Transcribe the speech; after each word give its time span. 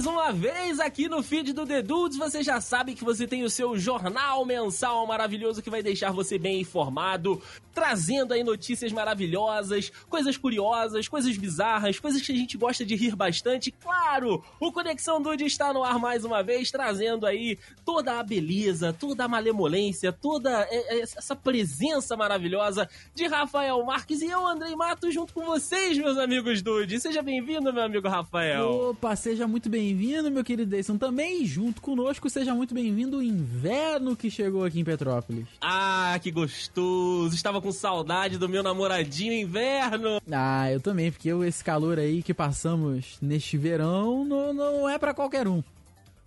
mais 0.00 0.06
uma 0.06 0.32
vez 0.32 0.80
aqui 0.80 1.10
no 1.10 1.22
feed 1.22 1.52
do 1.52 1.66
The 1.66 1.82
Dudes. 1.82 2.16
Você 2.16 2.42
já 2.42 2.58
sabe 2.58 2.94
que 2.94 3.04
você 3.04 3.26
tem 3.26 3.44
o 3.44 3.50
seu 3.50 3.78
jornal 3.78 4.46
mensal 4.46 5.06
maravilhoso 5.06 5.60
que 5.60 5.68
vai 5.68 5.82
deixar 5.82 6.10
você 6.10 6.38
bem 6.38 6.58
informado, 6.58 7.42
trazendo 7.74 8.32
aí 8.32 8.42
notícias 8.42 8.92
maravilhosas, 8.92 9.90
coisas 10.08 10.38
curiosas, 10.38 11.06
coisas 11.06 11.36
bizarras, 11.36 12.00
coisas 12.00 12.22
que 12.22 12.32
a 12.32 12.34
gente 12.34 12.56
gosta 12.56 12.82
de 12.82 12.96
rir 12.96 13.14
bastante. 13.14 13.70
Claro, 13.70 14.42
o 14.58 14.72
Conexão 14.72 15.20
Dude 15.20 15.44
está 15.44 15.70
no 15.70 15.84
ar 15.84 15.98
mais 15.98 16.24
uma 16.24 16.42
vez, 16.42 16.70
trazendo 16.70 17.26
aí 17.26 17.58
toda 17.84 18.18
a 18.18 18.22
beleza, 18.22 18.94
toda 18.94 19.24
a 19.24 19.28
malemolência, 19.28 20.12
toda 20.12 20.62
é, 20.70 20.98
é, 20.98 21.00
essa 21.00 21.36
presença 21.36 22.16
maravilhosa 22.16 22.88
de 23.14 23.26
Rafael 23.26 23.84
Marques 23.84 24.22
e 24.22 24.28
eu, 24.28 24.46
Andrei 24.46 24.74
Matos, 24.74 25.12
junto 25.12 25.34
com 25.34 25.44
vocês, 25.44 25.98
meus 25.98 26.16
amigos 26.16 26.62
Dude. 26.62 26.98
Seja 27.00 27.20
bem-vindo, 27.20 27.70
meu 27.70 27.82
amigo 27.82 28.08
Rafael. 28.08 28.90
Opa, 28.90 29.14
seja 29.14 29.46
muito 29.46 29.68
bem-vindo, 29.90 30.30
meu 30.30 30.44
querido 30.44 30.70
Deison. 30.70 30.96
Também, 30.96 31.44
junto 31.44 31.82
conosco, 31.82 32.30
seja 32.30 32.54
muito 32.54 32.72
bem-vindo 32.72 33.18
o 33.18 33.22
inverno 33.22 34.14
que 34.14 34.30
chegou 34.30 34.64
aqui 34.64 34.78
em 34.78 34.84
Petrópolis. 34.84 35.46
Ah, 35.60 36.16
que 36.22 36.30
gostoso! 36.30 37.34
Estava 37.34 37.60
com 37.60 37.72
saudade 37.72 38.38
do 38.38 38.48
meu 38.48 38.62
namoradinho 38.62 39.32
inverno. 39.32 40.20
Ah, 40.30 40.70
eu 40.70 40.80
também, 40.80 41.10
porque 41.10 41.28
eu, 41.28 41.42
esse 41.42 41.64
calor 41.64 41.98
aí 41.98 42.22
que 42.22 42.32
passamos 42.32 43.18
neste 43.20 43.58
verão 43.58 44.24
não, 44.24 44.54
não 44.54 44.88
é 44.88 44.96
para 44.96 45.12
qualquer 45.12 45.48
um. 45.48 45.60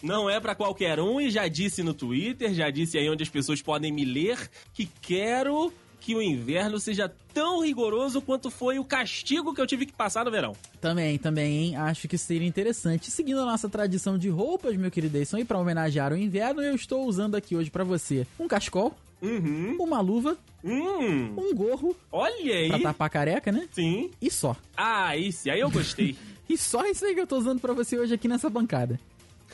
Não 0.02 0.30
é 0.30 0.41
para 0.41 0.55
qualquer 0.55 0.99
um 0.99 1.21
e 1.21 1.32
já 1.32 1.48
disse 1.48 1.82
no 1.82 1.93
Twitter, 1.93 2.54
já 2.54 2.70
disse 2.70 2.98
aí 2.98 3.09
onde 3.09 3.23
as 3.23 3.30
pessoas 3.30 3.62
podem 3.62 3.93
me 3.93 4.04
ler 4.04 4.38
que 4.73 4.90
quero 5.02 5.71
que 6.03 6.13
o 6.13 6.21
inverno 6.21 6.80
seja 6.81 7.09
tão 7.34 7.63
rigoroso 7.63 8.21
quanto 8.21 8.52
foi 8.52 8.77
o 8.77 8.84
castigo 8.84 9.54
que 9.54 9.62
eu 9.62 9.65
tive 9.65 9.85
que 9.85 9.93
passar 9.93 10.26
no 10.26 10.32
verão. 10.32 10.54
Também, 10.82 11.18
também, 11.18 11.57
hein? 11.70 11.76
Acho 11.77 12.10
que 12.10 12.18
seria 12.18 12.45
interessante. 12.48 13.10
Seguindo 13.10 13.40
a 13.40 13.45
nossa 13.45 13.70
tradição 13.70 14.18
de 14.18 14.27
roupas, 14.27 14.76
meu 14.76 14.91
querido 14.91 15.18
Edson, 15.18 15.37
e 15.37 15.45
para 15.45 15.57
homenagear 15.57 16.12
o 16.12 16.18
inverno, 16.18 16.62
eu 16.62 16.76
estou 16.76 17.05
usando 17.07 17.35
aqui 17.35 17.55
hoje 17.55 17.71
para 17.71 17.85
você 17.85 18.27
um 18.37 18.49
cachecol, 18.49 18.93
Uhum. 19.21 19.77
uma 19.79 20.01
luva, 20.01 20.37
Hum. 20.62 21.34
um 21.37 21.55
gorro 21.55 21.95
Olha 22.12 22.54
aí. 22.54 22.67
pra 22.67 22.79
tapar 22.79 23.10
careca, 23.10 23.49
né? 23.54 23.70
Sim. 23.71 24.12
E 24.21 24.29
só. 24.29 24.57
Ah, 24.76 25.15
isso. 25.15 25.49
Aí 25.49 25.62
eu 25.62 25.71
gostei. 25.71 26.17
E 26.49 26.57
só 26.57 26.85
isso 26.85 27.05
aí 27.05 27.15
que 27.15 27.21
eu 27.21 27.26
tô 27.26 27.38
usando 27.38 27.62
para 27.62 27.71
você 27.71 27.98
hoje 27.98 28.13
aqui 28.13 28.27
nessa 28.27 28.49
bancada. 28.49 28.99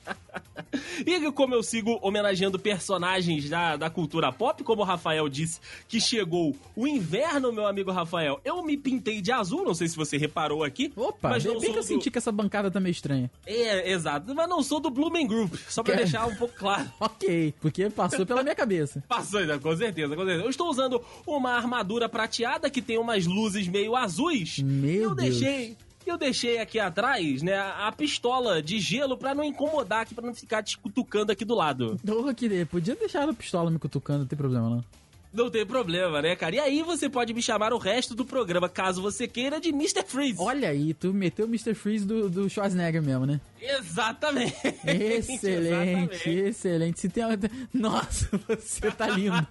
E 1.05 1.33
como 1.33 1.55
eu 1.55 1.63
sigo 1.63 1.99
homenageando 2.03 2.59
personagens 2.59 3.49
da, 3.51 3.77
da 3.77 3.91
cultura 3.91 4.33
pop, 4.33 4.63
como 4.63 4.83
o 4.83 4.85
Rafael 4.85 5.29
disse, 5.29 5.61
que 5.89 6.01
chegou 6.01 6.55
o 6.75 6.87
inverno, 6.87 7.53
meu 7.53 7.67
amigo 7.67 7.91
Rafael, 7.91 8.41
eu 8.45 8.63
me 8.63 8.77
pintei 8.77 9.21
de 9.21 9.33
azul, 9.33 9.65
não 9.65 9.75
sei 9.75 9.89
se 9.89 9.97
você 9.97 10.17
reparou 10.17 10.63
aqui. 10.63 10.93
Opa, 10.97 11.31
mas 11.31 11.43
bem 11.45 11.53
não 11.53 11.61
bem 11.61 11.67
sou 11.67 11.73
que 11.75 11.79
eu 11.79 11.83
do- 11.83 11.87
senti 11.89 12.11
que 12.11 12.19
essa 12.19 12.31
bancada 12.33 12.71
tá 12.71 12.79
meio 12.81 12.93
estranha. 12.93 13.31
É, 13.47 13.91
exato, 13.91 14.35
mas 14.35 14.49
não 14.49 14.63
sou 14.63 14.79
do 14.81 14.91
Blumen 14.91 15.27
Group, 15.27 15.55
só 15.69 15.83
pra 15.83 15.95
Que- 15.95 16.03
deixar 16.03 16.27
um 16.27 16.35
pouco 16.37 16.55
claro. 16.57 16.91
Ok, 17.01 17.55
porque 17.61 17.91
passou 17.91 18.25
pela 18.25 18.43
minha 18.43 18.55
cabeça. 18.55 19.03
Passou, 19.09 19.45
né? 19.45 19.59
com 19.59 19.77
certeza, 19.77 20.15
com 20.15 20.25
certeza. 20.25 20.45
Eu 20.45 20.51
estou 20.51 20.69
usando 20.71 21.03
uma 21.27 21.53
armadura 21.53 22.09
prateada 22.09 22.69
que 22.71 22.81
tem 22.83 22.99
umas 22.99 23.27
luzes 23.27 23.67
meio 23.69 23.97
azuis. 23.97 24.59
Meu 24.59 25.03
eu 25.11 25.15
Deus. 25.15 25.39
deixei. 25.41 25.77
Eu 26.07 26.17
deixei 26.17 26.59
aqui 26.61 26.79
atrás, 26.79 27.43
né, 27.43 27.59
a 27.59 27.91
pistola 27.91 28.63
de 28.63 28.79
gelo 28.79 29.19
pra 29.19 29.35
não 29.35 29.43
incomodar 29.43 30.03
aqui, 30.03 30.15
pra 30.15 30.25
não 30.25 30.35
ficar 30.35 30.63
te 30.63 30.79
cutucando 30.79 31.33
aqui 31.33 31.45
do 31.45 31.55
lado. 31.55 31.99
Porra, 32.07 32.33
que 32.33 32.65
podia 32.67 32.95
deixar 32.95 33.29
a 33.29 33.35
pistola 33.35 33.73
me 33.73 33.79
cutucando, 33.79 34.21
não 34.21 34.27
tem 34.27 34.39
problema 34.39 34.71
não. 34.71 34.85
Não 35.33 35.51
tem 35.51 35.67
problema, 35.67 36.23
né, 36.23 36.35
cara? 36.35 36.57
E 36.57 36.59
aí 36.59 36.83
você 36.83 37.09
pode 37.09 37.35
me 37.35 37.43
chamar 37.43 37.73
o 37.73 37.79
resto 37.79 38.15
do 38.15 38.25
programa, 38.25 38.69
caso 38.69 39.03
você 39.03 39.29
queira, 39.29 39.61
de 39.61 39.69
Mr. 39.69 40.03
Freeze. 40.07 40.41
Olha 40.41 40.71
aí, 40.71 40.95
tu 40.95 41.13
meteu 41.13 41.45
o 41.47 41.49
Mr. 41.49 41.75
Freeze 41.75 42.07
do, 42.07 42.29
do 42.31 42.49
Schwarzenegger 42.49 43.03
mesmo, 43.03 43.27
né? 43.27 43.41
Exatamente. 43.61 44.55
Excelente, 44.87 45.45
Exatamente. 45.45 46.31
excelente. 46.31 47.01
Se 47.01 47.09
tem 47.09 47.25
uma... 47.25 47.37
Nossa, 47.73 48.29
você 48.49 48.91
tá 48.91 49.09
lindo. 49.09 49.47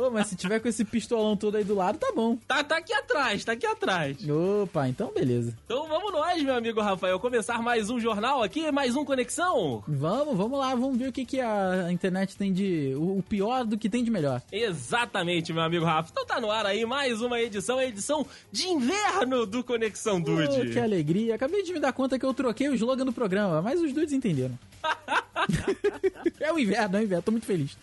Ô, 0.00 0.10
mas 0.10 0.26
se 0.28 0.36
tiver 0.36 0.60
com 0.60 0.68
esse 0.68 0.84
pistolão 0.84 1.36
todo 1.36 1.56
aí 1.56 1.64
do 1.64 1.74
lado, 1.74 1.98
tá 1.98 2.12
bom. 2.14 2.36
Tá, 2.48 2.62
tá 2.64 2.78
aqui 2.78 2.92
atrás, 2.92 3.44
tá 3.44 3.52
aqui 3.52 3.66
atrás. 3.66 4.16
Opa, 4.28 4.88
então 4.88 5.12
beleza. 5.12 5.56
Então 5.64 5.88
vamos 5.88 6.12
nós, 6.12 6.42
meu 6.42 6.54
amigo 6.54 6.80
Rafael, 6.80 7.18
começar 7.20 7.62
mais 7.62 7.90
um 7.90 7.98
jornal 8.00 8.42
aqui, 8.42 8.70
mais 8.70 8.96
um 8.96 9.04
Conexão. 9.04 9.82
Vamos, 9.86 10.36
vamos 10.36 10.58
lá, 10.58 10.74
vamos 10.74 10.98
ver 10.98 11.08
o 11.08 11.12
que, 11.12 11.24
que 11.24 11.40
a 11.40 11.88
internet 11.90 12.36
tem 12.36 12.52
de. 12.52 12.94
O 12.96 13.22
pior 13.28 13.64
do 13.64 13.78
que 13.78 13.88
tem 13.88 14.02
de 14.04 14.10
melhor. 14.10 14.39
Exatamente, 14.52 15.52
meu 15.52 15.62
amigo 15.62 15.84
Rafa. 15.84 16.10
Então 16.10 16.26
tá 16.26 16.40
no 16.40 16.50
ar 16.50 16.66
aí 16.66 16.84
mais 16.84 17.20
uma 17.20 17.40
edição, 17.40 17.78
a 17.78 17.84
edição 17.84 18.26
de 18.50 18.68
inverno 18.68 19.46
do 19.46 19.62
Conexão 19.62 20.20
Dude. 20.20 20.68
Oh, 20.68 20.72
que 20.72 20.78
alegria. 20.78 21.34
Acabei 21.34 21.62
de 21.62 21.72
me 21.72 21.80
dar 21.80 21.92
conta 21.92 22.18
que 22.18 22.24
eu 22.24 22.34
troquei 22.34 22.68
o 22.68 22.74
slogan 22.74 23.04
do 23.04 23.12
programa, 23.12 23.62
mas 23.62 23.80
os 23.80 23.92
dudes 23.92 24.12
entenderam. 24.12 24.58
é 26.40 26.52
o 26.52 26.58
inverno, 26.58 26.96
é 26.96 27.00
o 27.00 27.04
inverno, 27.04 27.22
tô 27.22 27.30
muito 27.30 27.46
feliz. 27.46 27.76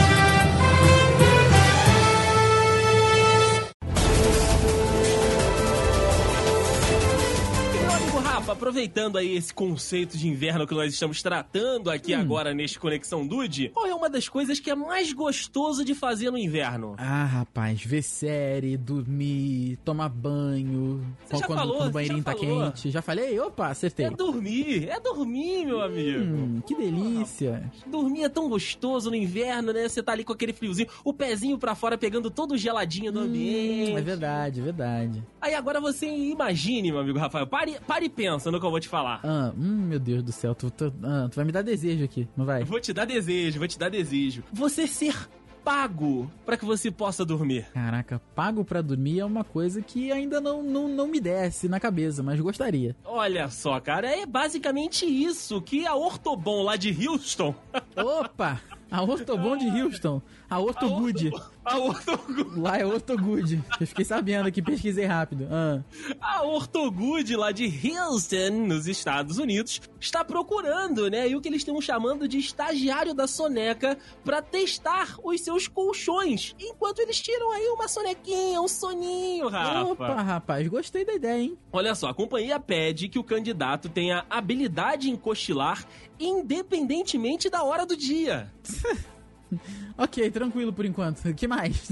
Rafa, 8.52 8.62
aproveitando 8.62 9.18
aí 9.18 9.36
esse 9.36 9.54
conceito 9.54 10.18
de 10.18 10.28
inverno 10.28 10.68
que 10.68 10.74
nós 10.74 10.94
estamos 10.94 11.22
tratando 11.22 11.90
aqui 11.90 12.14
agora 12.14 12.54
neste 12.54 12.80
Conexão 12.80 13.26
Dude, 13.26 13.70
qual 13.70 13.86
é 13.86 13.96
uma 13.96 14.10
das 14.10 14.28
coisas 14.28 14.60
que 14.60 14.70
é 14.70 14.76
mais 14.76 15.12
gostoso 15.14 15.84
de 15.84 15.96
fazer 15.96 16.30
no 16.32 16.38
inverno? 16.38 16.96
Ah, 16.98 17.26
rapaz, 17.26 17.84
ver 17.84 18.02
série, 18.02 18.78
dormir, 18.78 19.78
tomar 19.84 20.10
banho. 20.10 21.04
Você 21.26 21.38
já 21.38 21.48
quando, 21.48 21.60
falou, 21.60 21.78
quando 21.78 21.90
o 21.90 21.92
banheirinho 21.92 22.24
tá 22.24 22.36
falou. 22.36 22.72
quente. 22.72 22.92
Já 22.92 23.02
falei? 23.02 23.40
Opa, 23.40 23.68
acertei. 23.68 24.06
É 24.06 24.10
dormir, 24.10 24.90
é 24.90 25.00
dormir, 25.00 25.66
meu 25.66 25.82
amigo. 25.82 26.24
Hum, 26.24 26.62
que 26.66 26.76
delícia. 26.76 27.72
Dormir 27.88 28.24
é 28.24 28.30
tão 28.30 28.50
gostoso 28.50 29.10
no 29.10 29.16
inverno, 29.16 29.72
né? 29.72 29.88
Você 29.88 30.04
tá 30.04 30.12
ali 30.12 30.24
com 30.24 30.34
aquele 30.34 30.54
friozinho, 30.54 30.90
o 31.04 31.14
pezinho 31.14 31.58
pra 31.58 31.76
fora 31.76 31.98
pegando 31.98 32.30
todo 32.30 32.58
geladinho 32.58 33.12
no 33.12 33.22
ambiente. 33.22 33.94
Hum, 33.94 33.98
é 33.98 34.02
verdade, 34.02 34.60
é 34.60 34.64
verdade. 34.64 35.24
Aí 35.40 35.56
agora 35.56 35.80
você 35.80 36.08
imagine, 36.08 36.92
meu 36.92 37.00
amigo 37.00 37.18
Rafael, 37.18 37.48
pare, 37.48 37.78
pare 37.88 38.06
e 38.06 38.10
pensa 38.10 38.41
no 38.50 38.60
que 38.60 38.66
eu 38.66 38.72
vou 38.72 38.80
te 38.80 38.88
falar. 38.88 39.20
Ah, 39.24 39.52
hum, 39.56 39.86
meu 39.88 40.00
Deus 40.00 40.24
do 40.24 40.32
céu, 40.32 40.56
tu, 40.56 40.72
tu- 40.72 40.94
ah, 41.04 41.28
tu 41.30 41.36
vai 41.36 41.44
me 41.46 41.52
dar 41.52 41.62
desejo 41.62 42.04
aqui, 42.06 42.28
não 42.36 42.46
vai? 42.46 42.62
Eu 42.62 42.66
vou 42.66 42.80
te 42.80 42.94
dar 42.94 43.06
desejo, 43.06 43.60
vou 43.60 43.68
te 43.68 43.78
dar 43.78 43.90
desejo. 43.90 44.44
Você 44.54 44.88
ser 44.88 45.14
pago 45.64 46.32
pra 46.44 46.58
que 46.58 46.66
você 46.66 46.90
possa 46.90 47.24
dormir. 47.24 47.68
Caraca, 47.74 48.20
pago 48.34 48.66
pra 48.66 48.82
dormir 48.82 49.20
é 49.20 49.26
uma 49.26 49.44
coisa 49.44 49.80
que 49.82 50.12
ainda 50.12 50.42
não, 50.42 50.64
não, 50.64 50.88
não 50.88 51.08
me 51.08 51.20
desce 51.20 51.70
na 51.70 51.80
cabeça, 51.80 52.24
mas 52.24 52.40
gostaria. 52.40 52.96
Olha 53.06 53.48
só, 53.50 53.80
cara, 53.80 54.08
é 54.10 54.26
basicamente 54.26 55.06
isso 55.06 55.62
que 55.62 55.86
a 55.86 55.94
Ortobon 55.96 56.64
lá 56.64 56.76
de 56.76 57.08
Houston. 57.08 57.54
Opa! 57.96 58.60
A 58.90 59.04
Ortobon 59.04 59.56
de 59.56 59.68
Houston, 59.68 60.22
a 60.52 60.60
Ortogood. 60.60 61.32
A 61.64 61.78
Ortogood. 61.78 62.60
Lá 62.60 62.78
é 62.78 62.86
Ortogood. 62.86 63.64
Eu 63.80 63.88
fiquei 63.88 64.04
sabendo 64.04 64.50
aqui, 64.50 64.62
pesquisei 64.62 65.06
rápido. 65.06 65.48
Ah. 65.50 65.82
A 66.20 66.44
Ortogood 66.44 67.38
lá 67.38 67.54
de 67.54 67.66
Houston, 67.66 68.68
nos 68.68 68.86
Estados 68.86 69.38
Unidos, 69.38 69.80
está 69.98 70.26
procurando, 70.26 71.10
né? 71.10 71.30
E 71.30 71.38
o 71.38 71.42
que 71.42 71.48
eles 71.48 71.62
estão 71.62 71.80
chamando 71.80 72.28
de 72.28 72.38
estagiário 72.38 73.14
da 73.14 73.28
soneca 73.28 73.98
pra 74.26 74.42
testar 74.42 75.16
os 75.24 75.40
seus 75.40 75.70
colchões. 75.70 76.54
Enquanto 76.60 77.00
eles 77.00 77.22
tiram 77.22 77.50
aí 77.52 77.68
uma 77.70 77.88
sonequinha, 77.88 78.60
um 78.60 78.68
soninho, 78.68 79.48
Rafa. 79.48 79.84
Opa, 79.84 80.22
rapaz, 80.22 80.68
gostei 80.68 81.06
da 81.06 81.14
ideia, 81.14 81.44
hein? 81.44 81.58
Olha 81.72 81.96
só, 81.96 82.10
a 82.10 82.14
companhia 82.14 82.60
pede 82.60 83.08
que 83.08 83.18
o 83.18 83.24
candidato 83.24 83.88
tenha 83.88 84.26
habilidade 84.30 85.10
em 85.10 85.16
cochilar 85.16 85.86
independentemente 86.20 87.50
da 87.50 87.64
hora 87.64 87.86
do 87.86 87.96
dia. 87.96 88.52
Ok, 89.98 90.32
tranquilo 90.32 90.74
por 90.74 90.84
enquanto. 90.84 91.24
O 91.30 91.34
que 91.36 91.48
mais? 91.48 91.92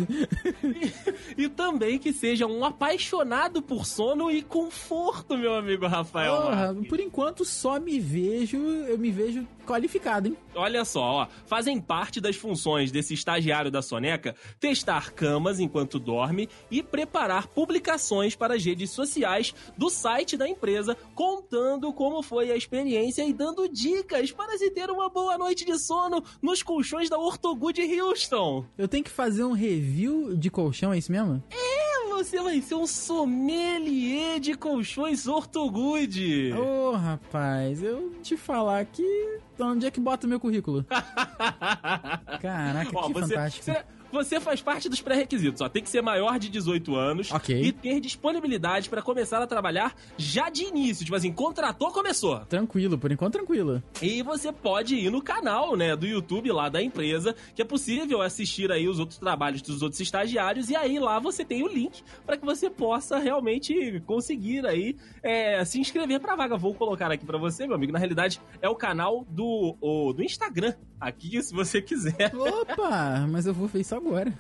E 1.38 1.48
também 1.48 2.00
que 2.00 2.12
seja 2.12 2.48
um 2.48 2.66
apaixonado 2.66 3.62
por 3.62 3.86
sono 3.86 4.32
e 4.32 4.42
conforto, 4.42 5.38
meu 5.38 5.54
amigo 5.54 5.86
Rafael. 5.86 6.42
Porra, 6.42 6.76
por 6.88 7.00
enquanto 7.00 7.46
só 7.46 7.80
me 7.80 8.00
vejo, 8.00 8.58
eu 8.58 8.98
me 8.98 9.12
vejo 9.12 9.48
qualificado, 9.66 10.28
hein? 10.28 10.38
Olha 10.56 10.84
só, 10.84 11.02
ó, 11.02 11.28
fazem 11.46 11.80
parte 11.80 12.20
das 12.20 12.36
funções 12.36 12.92
desse 12.92 13.14
estagiário 13.14 13.70
da 13.70 13.84
Soneca 13.84 14.36
testar 14.60 15.12
camas 15.12 15.60
enquanto 15.60 16.00
dorme 16.00 16.50
e 16.72 16.82
preparar 16.82 17.48
publicações 17.48 18.36
para 18.36 18.56
as 18.56 18.66
redes 18.66 18.90
sociais 18.90 19.54
do 19.78 19.90
site 19.90 20.36
da 20.36 20.50
empresa, 20.50 20.98
contando 21.14 21.94
como 21.94 22.24
foi 22.24 22.52
a 22.52 22.58
experiência 22.58 23.24
e 23.24 23.32
dando 23.32 23.70
dicas 23.70 24.32
para 24.32 24.58
se 24.58 24.72
ter 24.72 24.90
uma 24.90 25.10
boa 25.10 25.38
noite 25.38 25.64
de 25.64 25.78
sono 25.78 26.24
nos 26.42 26.64
colchões 26.64 27.08
da 27.08 27.20
Ortogood 27.50 27.82
Houston. 28.00 28.66
Eu 28.78 28.88
tenho 28.88 29.04
que 29.04 29.10
fazer 29.10 29.44
um 29.44 29.54
review 29.54 30.36
de 30.38 30.50
colchão, 30.52 30.94
é 30.94 30.98
isso 31.00 31.12
mesmo? 31.12 31.42
É, 31.50 32.10
você 32.10 32.40
vai 32.42 32.62
ser 32.62 32.76
um 32.76 32.86
sommelier 32.86 34.40
de 34.40 34.54
colchões 34.56 35.26
Ortogood. 35.28 36.54
Ô, 36.54 36.92
rapaz, 36.92 37.82
eu 37.82 38.12
te 38.22 38.38
falar 38.38 38.86
que. 38.86 39.04
Onde 39.60 39.88
é 39.88 39.92
que 39.92 40.00
bota 40.00 40.28
meu 40.28 40.40
currículo? 40.40 40.86
Caraca, 42.40 42.92
Ó, 42.94 43.08
que 43.08 43.14
você, 43.14 43.28
fantástico. 43.34 43.66
você- 43.66 43.84
Você 44.12 44.40
faz 44.40 44.62
parte 44.62 44.90
dos 44.90 45.02
pré-requisitos, 45.02 45.62
ó. 45.62 45.70
Tem 45.70 45.84
que 45.84 45.90
ser 45.90 46.02
maior 46.02 46.40
de 46.40 46.50
18 46.50 46.96
anos 46.96 47.32
Ok. 47.32 47.62
e 47.62 47.72
ter 47.72 48.00
disponibilidade 48.00 48.90
pra 48.90 49.02
começar 49.02 49.42
a 49.42 49.48
trabalhar 49.48 49.96
já 50.18 50.50
de 50.50 50.64
início. 50.64 51.06
Tipo 51.06 51.16
assim, 51.16 51.32
contratou, 51.32 51.92
começou. 51.92 52.40
Tranquilo, 52.46 52.98
por 52.98 53.12
enquanto 53.12 53.34
tranquilo. 53.34 53.84
E 54.02 54.22
você 54.24 54.52
pode 54.52 54.96
ir 54.96 55.10
no 55.12 55.22
canal, 55.22 55.76
né, 55.76 55.96
do 55.96 56.06
YouTube 56.08 56.52
lá 56.52 56.70
da 56.70 56.82
empresa, 56.82 57.36
que 57.56 57.62
é 57.62 57.66
possível 57.66 58.22
assistir 58.22 58.72
aí 58.72 58.88
os 58.88 59.00
outros 59.00 59.20
trabalhos 59.20 59.62
dos 59.62 59.82
outros 59.82 60.00
estagiários, 60.02 60.70
e 60.70 60.76
aí 60.76 61.00
lá 61.00 61.20
você 61.20 61.46
tem 61.46 61.64
o 61.64 61.68
link 61.68 62.02
para 62.26 62.38
que 62.38 62.46
você 62.46 62.70
possa 62.70 63.18
realmente 63.20 64.02
conseguir 64.06 64.66
aí 64.66 64.96
é, 65.22 65.64
se 65.66 65.80
inscrever 65.80 66.20
pra 66.20 66.36
vaga. 66.36 66.58
Vou 66.58 66.74
colocar 66.74 67.12
aqui 67.12 67.26
pra 67.26 67.38
você, 67.38 67.66
meu 67.68 67.76
amigo. 67.76 67.92
Na 67.94 68.00
realidade, 68.00 68.42
é 68.62 68.70
o 68.70 68.76
canal 68.76 69.26
do, 69.30 69.78
o- 69.80 70.14
do 70.14 70.24
Instagram. 70.24 70.74
Aqui, 71.00 71.42
se 71.42 71.54
você 71.54 71.82
quiser. 71.82 72.34
Opa, 72.36 73.26
mas 73.30 73.46
eu 73.46 73.54
vou 73.54 73.68
ver 73.68 73.80
isso 73.82 73.96
agora. 74.00 74.34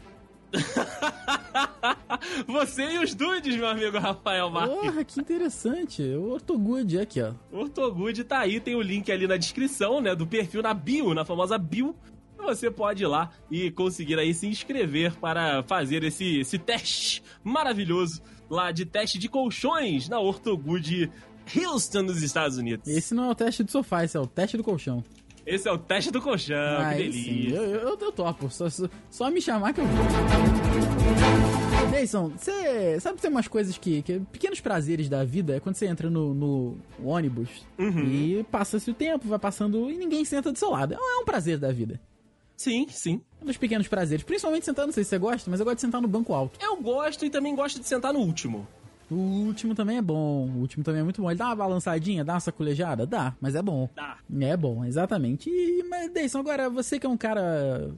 você 2.47 2.83
e 2.93 3.03
os 3.03 3.13
dudes, 3.13 3.55
meu 3.55 3.67
amigo 3.67 3.97
Rafael 3.99 4.49
Marques. 4.49 4.75
Porra, 4.75 5.03
que 5.03 5.19
interessante. 5.19 6.01
O 6.01 6.31
Ortogood 6.31 6.99
aqui, 6.99 7.21
ó. 7.21 7.33
O 7.51 7.59
Ortogood 7.59 8.23
tá 8.23 8.39
aí, 8.39 8.59
tem 8.59 8.75
o 8.75 8.81
link 8.81 9.11
ali 9.11 9.27
na 9.27 9.37
descrição, 9.37 10.01
né, 10.01 10.15
do 10.15 10.25
perfil 10.25 10.61
na 10.61 10.73
bio, 10.73 11.13
na 11.13 11.23
famosa 11.23 11.57
bio. 11.57 11.95
Você 12.37 12.71
pode 12.71 13.03
ir 13.03 13.07
lá 13.07 13.29
e 13.51 13.69
conseguir 13.69 14.17
aí 14.17 14.33
se 14.33 14.47
inscrever 14.47 15.15
para 15.17 15.61
fazer 15.63 16.03
esse, 16.03 16.39
esse 16.39 16.57
teste 16.57 17.21
maravilhoso 17.43 18.21
lá 18.49 18.71
de 18.71 18.85
teste 18.85 19.19
de 19.19 19.29
colchões 19.29 20.09
na 20.09 20.19
Ortogood 20.19 21.11
Houston, 21.55 22.03
nos 22.03 22.23
Estados 22.23 22.57
Unidos. 22.57 22.87
Esse 22.87 23.13
não 23.13 23.25
é 23.25 23.29
o 23.29 23.35
teste 23.35 23.63
do 23.63 23.71
sofá, 23.71 24.03
esse 24.03 24.17
é 24.17 24.19
o 24.19 24.27
teste 24.27 24.57
do 24.57 24.63
colchão. 24.63 25.03
Esse 25.49 25.67
é 25.67 25.71
o 25.71 25.77
teste 25.77 26.11
do 26.11 26.21
colchão, 26.21 26.89
que 26.91 26.95
delícia. 26.95 27.55
eu, 27.55 27.63
eu, 27.63 27.97
eu 27.99 28.11
topo. 28.11 28.49
Só, 28.49 28.69
só, 28.69 28.87
só 29.09 29.29
me 29.31 29.41
chamar 29.41 29.73
que 29.73 29.81
eu 29.81 29.85
vou. 29.85 30.05
Jason, 31.91 32.29
você 32.37 32.99
sabe 32.99 33.15
que 33.15 33.21
tem 33.23 33.31
umas 33.31 33.47
coisas 33.47 33.77
que, 33.77 34.01
que. 34.01 34.19
Pequenos 34.31 34.59
prazeres 34.59 35.09
da 35.09 35.23
vida 35.23 35.55
é 35.55 35.59
quando 35.59 35.75
você 35.75 35.87
entra 35.87 36.09
no, 36.09 36.33
no 36.33 36.77
ônibus 37.03 37.49
Uhum. 37.77 38.05
e 38.05 38.45
passa-se 38.51 38.89
o 38.91 38.93
tempo, 38.93 39.27
vai 39.27 39.39
passando 39.39 39.89
e 39.89 39.97
ninguém 39.97 40.23
senta 40.23 40.51
do 40.51 40.57
seu 40.57 40.69
lado. 40.69 40.93
É 40.93 40.97
um 41.21 41.25
prazer 41.25 41.57
da 41.57 41.71
vida. 41.71 41.99
Sim, 42.55 42.85
sim. 42.89 43.21
Um 43.41 43.45
dos 43.45 43.57
pequenos 43.57 43.87
prazeres. 43.87 44.23
Principalmente 44.23 44.65
sentar, 44.65 44.85
não 44.85 44.91
sei 44.93 45.03
se 45.03 45.09
você 45.11 45.17
gosta, 45.17 45.49
mas 45.49 45.59
eu 45.61 45.65
gosto 45.65 45.77
de 45.77 45.81
sentar 45.81 46.01
no 46.01 46.07
banco 46.09 46.33
alto. 46.33 46.59
Eu 46.61 46.75
gosto 46.77 47.25
e 47.25 47.29
também 47.29 47.55
gosto 47.55 47.79
de 47.79 47.87
sentar 47.87 48.13
no 48.13 48.19
último. 48.19 48.67
O 49.11 49.15
último 49.15 49.73
também 49.73 49.97
é 49.97 50.01
bom. 50.01 50.47
O 50.47 50.59
último 50.59 50.83
também 50.83 51.01
é 51.01 51.03
muito 51.03 51.21
bom. 51.21 51.29
Ele 51.29 51.37
dá 51.37 51.47
uma 51.47 51.55
balançadinha, 51.55 52.23
dá 52.23 52.33
uma 52.33 52.39
saculejada? 52.39 53.05
Dá, 53.07 53.33
mas 53.41 53.55
é 53.55 53.61
bom. 53.61 53.87
Tá. 53.95 54.17
É 54.39 54.55
bom, 54.55 54.85
exatamente. 54.85 55.49
E, 55.49 55.83
mas, 55.89 56.11
Deison, 56.11 56.39
agora 56.39 56.69
você 56.69 56.99
que 56.99 57.05
é 57.05 57.09
um 57.09 57.17
cara. 57.17 57.91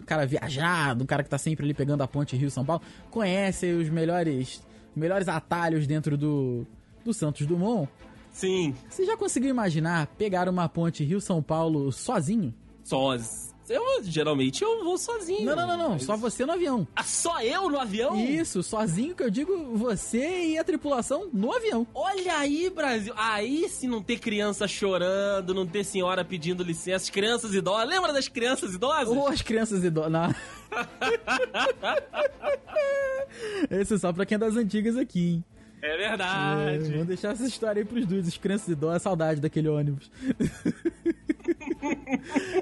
Um 0.00 0.04
cara 0.04 0.26
viajado, 0.26 1.04
um 1.04 1.06
cara 1.06 1.22
que 1.22 1.30
tá 1.30 1.38
sempre 1.38 1.64
ali 1.64 1.74
pegando 1.74 2.02
a 2.02 2.08
ponte 2.08 2.36
Rio-São 2.36 2.64
Paulo, 2.64 2.82
conhece 3.10 3.72
os 3.72 3.88
melhores. 3.88 4.62
melhores 4.94 5.28
atalhos 5.28 5.86
dentro 5.86 6.16
do. 6.16 6.66
do 7.04 7.14
Santos 7.14 7.46
Dumont. 7.46 7.88
Sim. 8.30 8.74
Você 8.88 9.04
já 9.04 9.16
conseguiu 9.16 9.50
imaginar 9.50 10.06
pegar 10.18 10.48
uma 10.48 10.68
ponte 10.68 11.02
Rio-São 11.02 11.42
Paulo 11.42 11.90
sozinho? 11.90 12.54
Sós. 12.84 13.47
Eu, 13.68 14.02
geralmente, 14.02 14.62
eu 14.62 14.82
vou 14.84 14.96
sozinho. 14.98 15.44
Não, 15.44 15.54
não, 15.56 15.66
não, 15.66 15.76
não. 15.76 15.90
Mas- 15.90 16.04
Só 16.04 16.16
você 16.16 16.46
no 16.46 16.52
avião. 16.52 16.86
Ah, 16.96 17.02
só 17.04 17.40
eu 17.42 17.68
no 17.68 17.78
avião? 17.78 18.16
Isso, 18.18 18.62
sozinho 18.62 19.14
que 19.14 19.22
eu 19.22 19.30
digo 19.30 19.76
você 19.76 20.44
e 20.46 20.58
a 20.58 20.64
tripulação 20.64 21.28
no 21.32 21.52
avião. 21.52 21.86
Olha 21.94 22.38
aí, 22.38 22.70
Brasil. 22.70 23.12
Aí 23.16 23.68
se 23.68 23.86
não 23.86 24.02
ter 24.02 24.18
criança 24.18 24.66
chorando, 24.68 25.52
não 25.54 25.66
ter 25.66 25.84
senhora 25.84 26.24
pedindo 26.24 26.62
licença, 26.62 27.10
crianças 27.12 27.52
idosas. 27.54 27.88
Lembra 27.88 28.12
das 28.12 28.28
crianças 28.28 28.74
idosas? 28.74 29.08
Ou 29.16 29.28
as 29.28 29.42
crianças 29.42 29.84
idosas. 29.84 30.12
Não. 30.12 30.34
Esse 33.70 33.94
é 33.94 33.98
só 33.98 34.12
pra 34.12 34.24
quem 34.26 34.36
é 34.36 34.38
das 34.38 34.56
antigas 34.56 34.96
aqui, 34.96 35.20
hein? 35.34 35.44
É 35.80 35.94
É, 35.94 35.96
verdade. 36.08 36.90
vamos 36.90 37.06
deixar 37.06 37.32
essa 37.32 37.46
história 37.46 37.80
aí 37.80 37.86
pros 37.86 38.04
dudes, 38.04 38.26
as 38.28 38.36
crianças 38.36 38.68
idosas, 38.68 39.00
saudade 39.02 39.40
daquele 39.40 39.68
ônibus. 39.68 40.10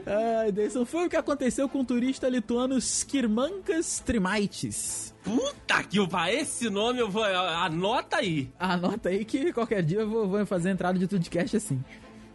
Ai, 0.06 0.53
Deison, 0.53 0.85
foi 0.85 1.06
o 1.06 1.11
que 1.11 1.17
aconteceu 1.17 1.69
com 1.69 1.81
o 1.81 1.85
turista 1.85 2.29
lituano 2.29 2.76
Skirmankas 2.79 4.00
Trimaitis. 4.00 5.14
Puta 5.23 5.82
que 5.82 6.06
pariu. 6.06 6.41
Esse 6.41 6.70
nome 6.70 7.00
eu 7.00 7.11
vou. 7.11 7.25
Anota 7.25 8.19
aí. 8.19 8.50
Anota 8.58 9.08
aí 9.08 9.25
que 9.25 9.53
qualquer 9.53 9.82
dia 9.82 10.00
eu 10.00 10.08
vou, 10.08 10.29
vou 10.29 10.47
fazer 10.47 10.69
a 10.69 10.73
entrada 10.73 10.99
de 10.99 11.06
Tudcast 11.06 11.56
assim. 11.56 11.82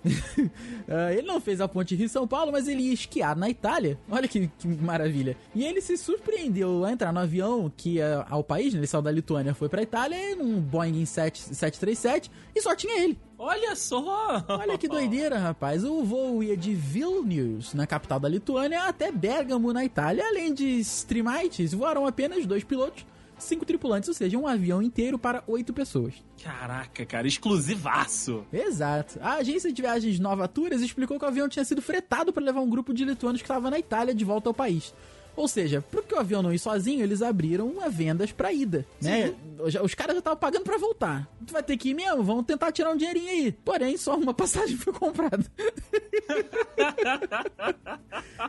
Ah, 0.90 1.14
ele 1.14 1.28
não 1.28 1.40
fez 1.40 1.62
a 1.62 1.68
ponte 1.68 1.96
Rio-São 1.96 2.28
Paulo, 2.28 2.52
mas 2.52 2.68
ele 2.68 2.82
ia 2.82 2.94
esquiar 2.94 3.36
na 3.36 3.50
Itália. 3.50 3.98
Olha 4.10 4.28
que, 4.28 4.48
que 4.58 4.68
maravilha. 4.68 5.38
E 5.56 5.64
ele 5.64 5.80
se 5.80 5.96
surpreendeu 5.96 6.84
a 6.84 6.92
entrar 6.92 7.14
no 7.14 7.20
avião 7.20 7.72
que 7.78 7.92
ia 7.92 8.26
ao 8.30 8.44
país, 8.44 8.74
né? 8.74 8.80
ele 8.82 8.88
saiu 8.88 9.02
da 9.02 9.12
Lituânia, 9.12 9.54
foi 9.54 9.70
pra 9.70 9.82
Itália, 9.82 10.36
num 10.36 10.60
Boeing 10.60 11.06
7, 11.06 11.56
737, 11.56 12.30
e 12.54 12.62
só 12.62 12.76
tinha 12.76 13.02
ele. 13.02 13.18
Olha 13.44 13.76
só. 13.76 14.46
Olha 14.48 14.78
que 14.78 14.88
doideira, 14.88 15.40
rapaz. 15.40 15.84
O 15.84 16.04
voo 16.04 16.44
ia 16.44 16.56
de 16.56 16.76
Vilnius, 16.76 17.74
na 17.74 17.88
capital 17.88 18.20
da 18.20 18.30
Lituânia, 18.30 18.84
até 18.84 19.12
Bergamo, 19.12 19.74
na 19.74 19.84
Itália. 19.84 20.24
Além 20.28 20.54
de 20.54 20.80
Streamites, 20.80 21.74
voaram 21.74 22.06
apenas 22.06 22.46
dois 22.46 22.64
pilotos, 22.64 23.04
cinco 23.40 23.66
tripulantes, 23.66 24.08
ou 24.10 24.14
seja, 24.14 24.38
um 24.38 24.46
avião 24.46 24.80
inteiro 24.80 25.18
para 25.18 25.44
oito 25.48 25.74
pessoas. 25.74 26.14
Caraca, 26.44 27.04
cara, 27.04 27.28
exclusivaço. 27.28 28.46
Exato. 28.54 29.18
A 29.20 29.38
agência 29.38 29.74
de 29.74 29.82
viagens 29.82 30.20
Nova 30.20 30.48
Tours 30.48 30.80
explicou 30.80 31.18
que 31.18 31.26
o 31.26 31.28
avião 31.28 31.50
tinha 31.50 31.66
sido 31.66 31.82
fretado 31.82 32.32
para 32.32 32.44
levar 32.44 32.62
um 32.62 32.70
grupo 32.70 32.94
de 32.94 33.04
lituanos 33.04 33.42
que 33.42 33.46
estava 33.46 33.72
na 33.72 33.80
Itália 33.80 34.14
de 34.14 34.24
volta 34.24 34.52
ao 34.52 34.54
país. 34.54 34.94
Ou 35.36 35.48
seja, 35.48 35.84
porque 35.92 36.14
o 36.14 36.20
avião 36.20 36.42
não 36.44 36.54
ir 36.54 36.60
sozinho, 36.60 37.04
eles 37.04 37.22
abriram 37.22 37.68
uma 37.68 37.90
vendas 37.90 38.32
pra 38.32 38.52
ida, 38.52 38.86
né? 39.02 39.34
Já- 39.68 39.82
Os 39.82 39.94
caras 39.94 40.14
já 40.16 40.20
estavam 40.20 40.38
pagando 40.40 40.64
pra 40.64 40.78
voltar. 40.78 41.28
Tu 41.46 41.54
vai 41.54 41.64
ter 41.64 41.78
que 41.78 41.90
ir 41.90 41.94
mesmo? 41.94 42.24
Vamos 42.24 42.46
tentar 42.46 42.72
tirar 42.72 42.92
um 42.92 42.98
dinheirinho 42.98 43.30
aí. 43.30 43.52
Porém, 43.52 43.96
só 43.98 44.16
uma 44.18 44.34
passagem 44.36 44.76
foi 44.78 44.94
comprada. 44.94 45.46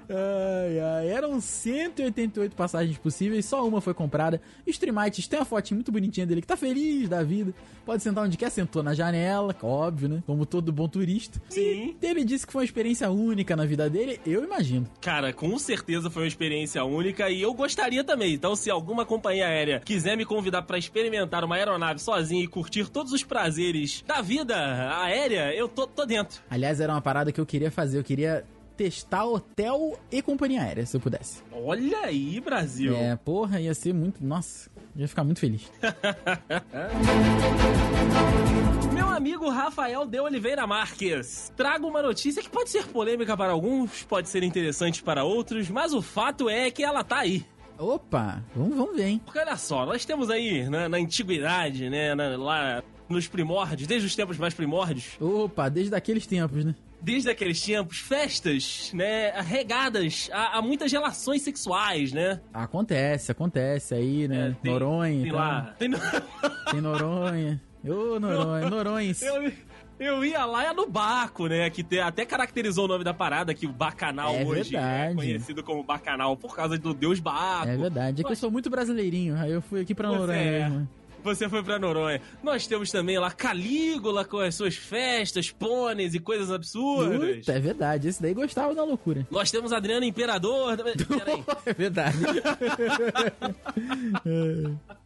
ai, 0.08 0.80
ai, 0.80 1.08
eram 1.08 1.40
188 1.40 2.54
passagens 2.54 2.96
possíveis, 2.98 3.44
só 3.46 3.66
uma 3.66 3.80
foi 3.80 3.94
comprada. 3.94 4.40
Streamites 4.66 5.26
tem 5.26 5.38
uma 5.38 5.44
fotinha 5.44 5.76
muito 5.76 5.92
bonitinha 5.92 6.26
dele 6.26 6.40
que 6.40 6.46
tá 6.46 6.56
feliz 6.56 7.08
da 7.08 7.22
vida. 7.22 7.52
Pode 7.84 8.02
sentar 8.02 8.24
onde 8.24 8.36
quer, 8.36 8.48
sentou 8.50 8.80
na 8.82 8.94
janela, 8.94 9.56
óbvio, 9.60 10.08
né? 10.08 10.22
Como 10.24 10.46
todo 10.46 10.70
bom 10.72 10.88
turista. 10.88 11.40
Sim. 11.48 11.96
E 12.00 12.06
ele 12.06 12.24
disse 12.24 12.46
que 12.46 12.52
foi 12.52 12.60
uma 12.60 12.64
experiência 12.64 13.10
única 13.10 13.56
na 13.56 13.64
vida 13.66 13.90
dele, 13.90 14.20
eu 14.24 14.44
imagino. 14.44 14.88
Cara, 15.00 15.32
com 15.32 15.58
certeza 15.58 16.08
foi 16.08 16.22
uma 16.22 16.28
experiência 16.28 16.71
única 16.80 17.28
e 17.30 17.42
eu 17.42 17.52
gostaria 17.54 18.02
também. 18.04 18.34
Então, 18.34 18.54
se 18.56 18.70
alguma 18.70 19.04
companhia 19.04 19.46
aérea 19.46 19.80
quiser 19.80 20.16
me 20.16 20.24
convidar 20.24 20.62
pra 20.62 20.78
experimentar 20.78 21.44
uma 21.44 21.56
aeronave 21.56 22.00
sozinho 22.00 22.42
e 22.42 22.48
curtir 22.48 22.88
todos 22.88 23.12
os 23.12 23.22
prazeres 23.22 24.02
da 24.06 24.20
vida 24.20 24.56
aérea, 25.02 25.54
eu 25.54 25.68
tô, 25.68 25.86
tô 25.86 26.04
dentro. 26.06 26.40
Aliás, 26.50 26.80
era 26.80 26.92
uma 26.92 27.02
parada 27.02 27.32
que 27.32 27.40
eu 27.40 27.46
queria 27.46 27.70
fazer, 27.70 27.98
eu 27.98 28.04
queria 28.04 28.44
testar 28.76 29.24
hotel 29.24 29.98
e 30.10 30.22
companhia 30.22 30.62
aérea, 30.62 30.86
se 30.86 30.96
eu 30.96 31.00
pudesse. 31.00 31.42
Olha 31.52 31.98
aí, 32.00 32.40
Brasil. 32.40 32.96
É, 32.96 33.14
porra, 33.16 33.60
ia 33.60 33.74
ser 33.74 33.92
muito. 33.92 34.24
Nossa, 34.24 34.70
ia 34.96 35.06
ficar 35.06 35.24
muito 35.24 35.40
feliz. 35.40 35.70
Amigo 39.22 39.48
Rafael 39.48 40.04
de 40.04 40.18
Oliveira 40.18 40.66
Marques. 40.66 41.52
Trago 41.56 41.86
uma 41.86 42.02
notícia 42.02 42.42
que 42.42 42.50
pode 42.50 42.70
ser 42.70 42.88
polêmica 42.88 43.36
para 43.36 43.52
alguns, 43.52 44.02
pode 44.02 44.28
ser 44.28 44.42
interessante 44.42 45.00
para 45.00 45.22
outros, 45.22 45.70
mas 45.70 45.94
o 45.94 46.02
fato 46.02 46.50
é 46.50 46.72
que 46.72 46.82
ela 46.82 47.04
tá 47.04 47.18
aí. 47.20 47.46
Opa, 47.78 48.42
vamos, 48.52 48.76
vamos 48.76 48.96
ver, 48.96 49.06
hein? 49.06 49.20
Porque 49.24 49.38
olha 49.38 49.56
só, 49.56 49.86
nós 49.86 50.04
temos 50.04 50.28
aí 50.28 50.68
né, 50.68 50.88
na 50.88 50.96
antiguidade, 50.96 51.88
né, 51.88 52.16
na- 52.16 52.36
lá 52.36 52.82
nos 53.08 53.28
primórdios, 53.28 53.86
desde 53.86 54.08
os 54.08 54.16
tempos 54.16 54.38
mais 54.38 54.54
primórdios, 54.54 55.10
Opa, 55.20 55.68
desde 55.68 55.94
aqueles 55.94 56.26
tempos, 56.26 56.64
né? 56.64 56.74
desde 57.00 57.30
aqueles 57.30 57.60
tempos, 57.60 57.98
festas, 57.98 58.90
né, 58.92 59.30
regadas 59.40 60.30
a, 60.32 60.58
a 60.58 60.62
muitas 60.62 60.90
relações 60.90 61.42
sexuais, 61.42 62.12
né? 62.12 62.40
Acontece, 62.52 63.30
acontece 63.30 63.94
aí, 63.94 64.26
né? 64.26 64.48
É, 64.48 64.56
tem- 64.60 64.72
Noronha, 64.72 65.22
Tem 65.22 65.30
tá? 65.30 65.36
lá. 65.38 65.74
Tem 65.78 65.88
no- 65.88 65.98
tem 66.72 66.80
Noronha. 66.80 67.62
Ô, 67.84 68.20
Noronha, 68.20 68.70
Norões. 68.70 69.22
Eu, 69.22 69.52
eu 69.98 70.24
ia 70.24 70.44
lá 70.44 70.64
é 70.64 70.72
no 70.72 70.88
Baco, 70.88 71.46
né? 71.46 71.70
Que 71.70 71.84
te- 71.84 72.00
até 72.00 72.26
caracterizou 72.26 72.86
o 72.86 72.88
nome 72.88 73.04
da 73.04 73.14
parada, 73.14 73.54
que 73.54 73.66
o 73.66 73.72
Bacanal 73.72 74.34
É 74.34 74.44
hoje 74.44 74.72
verdade. 74.72 75.12
é 75.12 75.14
conhecido 75.14 75.62
como 75.62 75.84
Bacanal 75.84 76.36
por 76.36 76.56
causa 76.56 76.76
do 76.76 76.92
deus 76.92 77.20
Baco. 77.20 77.68
É 77.68 77.76
verdade, 77.76 78.22
é 78.22 78.24
que 78.24 78.32
eu 78.32 78.36
sou 78.36 78.50
muito 78.50 78.68
brasileirinho, 78.68 79.36
aí 79.36 79.52
eu 79.52 79.62
fui 79.62 79.80
aqui 79.80 79.94
pra 79.94 80.08
Noronha 80.08 80.40
é. 80.40 80.68
mesmo. 80.68 80.88
Você 81.22 81.48
foi 81.48 81.62
pra 81.62 81.78
Noronha. 81.78 82.20
Nós 82.42 82.66
temos 82.66 82.90
também 82.90 83.16
lá 83.16 83.30
Calígula 83.30 84.24
com 84.24 84.38
as 84.38 84.56
suas 84.56 84.74
festas, 84.74 85.52
pôneis 85.52 86.14
e 86.14 86.18
coisas 86.18 86.50
absurdas. 86.50 87.36
Puta, 87.38 87.52
é 87.52 87.60
verdade, 87.60 88.08
esse 88.08 88.20
daí 88.20 88.34
gostava 88.34 88.74
da 88.74 88.82
loucura. 88.82 89.24
Nós 89.30 89.48
temos 89.48 89.72
Adriano 89.72 90.04
Imperador. 90.04 90.76
Peraí. 91.06 91.44
É 91.64 91.72
verdade. 91.72 92.16